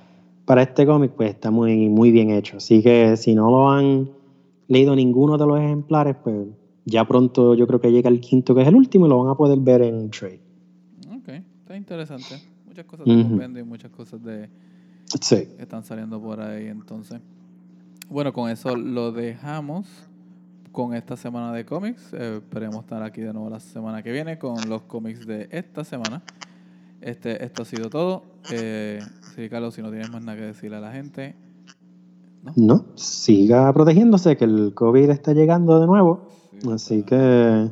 para 0.49 0.63
este 0.63 0.87
cómic, 0.87 1.13
pues 1.13 1.29
está 1.35 1.51
muy, 1.51 1.91
muy 1.91 2.11
bien 2.11 2.31
hecho. 2.31 2.57
Así 2.57 2.83
que 2.83 3.19
si 3.19 3.35
no 3.35 3.51
lo 3.51 3.71
han 3.71 4.09
leído 4.67 4.97
ninguno 4.97 5.37
de 5.37 5.47
los 5.47 5.61
ejemplares, 5.61 6.17
pues 6.25 6.49
ya 6.87 7.07
pronto 7.07 7.55
yo 7.55 7.67
creo 7.67 7.83
que 7.83 7.93
llega 7.93 8.09
el 8.09 8.19
quinto, 8.19 8.55
que 8.55 8.63
es 8.63 8.69
el 8.69 8.75
último, 8.75 9.05
y 9.05 9.11
lo 9.11 9.23
van 9.23 9.31
a 9.31 9.35
poder 9.35 9.59
ver 9.59 9.83
en 9.83 10.09
trade. 10.09 10.41
Ok, 11.15 11.29
está 11.61 11.77
interesante. 11.77 12.41
Muchas 12.67 12.87
cosas 12.87 13.05
de 13.05 13.13
uh 13.13 13.59
y 13.59 13.63
muchas 13.63 13.91
cosas 13.91 14.25
de 14.25 14.49
sí. 15.21 15.49
que 15.55 15.63
están 15.65 15.85
saliendo 15.85 16.19
por 16.19 16.41
ahí 16.41 16.69
entonces. 16.69 17.21
Bueno, 18.09 18.33
con 18.33 18.49
eso 18.49 18.75
lo 18.75 19.13
dejamos 19.13 19.87
con 20.73 20.95
esta 20.95 21.19
semana 21.19 21.53
de 21.53 21.67
cómics. 21.67 22.15
Eh, 22.15 22.41
esperemos 22.43 22.81
estar 22.81 23.03
aquí 23.03 23.21
de 23.21 23.35
nuevo 23.35 23.51
la 23.51 23.61
semana 23.61 24.03
que 24.03 24.13
viene 24.13 24.39
con 24.39 24.57
los 24.67 24.81
cómics 24.85 25.27
de 25.27 25.47
esta 25.53 25.85
semana. 25.85 26.23
Este, 27.01 27.45
esto 27.45 27.63
ha 27.63 27.65
sido 27.65 27.91
todo. 27.91 28.25
Eh, 28.53 29.01
sí, 29.35 29.49
Carlos, 29.49 29.75
si 29.75 29.83
no 29.83 29.91
tienes 29.91 30.11
más 30.11 30.23
nada 30.23 30.37
que 30.37 30.45
decirle 30.45 30.77
a 30.77 30.81
la 30.81 30.93
gente. 30.93 31.37
No, 32.57 32.87
siga 32.95 33.73
protegiéndose, 33.73 34.37
que 34.37 34.45
el 34.45 34.73
COVID 34.75 35.11
está 35.11 35.33
llegando 35.33 35.81
de 35.81 35.87
nuevo. 35.87 36.29
Así 36.73 37.03
que, 37.03 37.71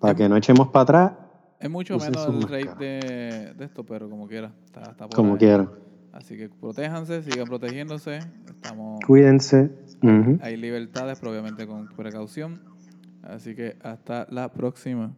para 0.00 0.14
que 0.14 0.28
no 0.28 0.36
echemos 0.36 0.68
para 0.68 0.82
atrás. 0.82 1.12
Es 1.60 1.70
mucho 1.70 1.98
menos 1.98 2.26
el 2.28 2.42
rate 2.42 2.84
de, 2.84 3.54
de, 3.54 3.64
esto, 3.64 3.84
pero 3.84 4.08
como 4.08 4.26
quiera. 4.26 4.52
Está, 4.66 5.08
como 5.14 5.36
quiera. 5.36 5.68
Así 6.12 6.36
que 6.36 6.48
protéjanse, 6.48 7.22
sigan 7.22 7.46
protegiéndose. 7.46 8.18
Estamos, 8.48 9.00
Cuídense. 9.06 9.70
Hay 10.40 10.56
libertades, 10.56 11.18
pero 11.18 11.32
obviamente 11.32 11.66
con 11.66 11.88
precaución. 11.88 12.60
Así 13.22 13.54
que 13.54 13.76
hasta 13.82 14.26
la 14.30 14.52
próxima. 14.52 15.14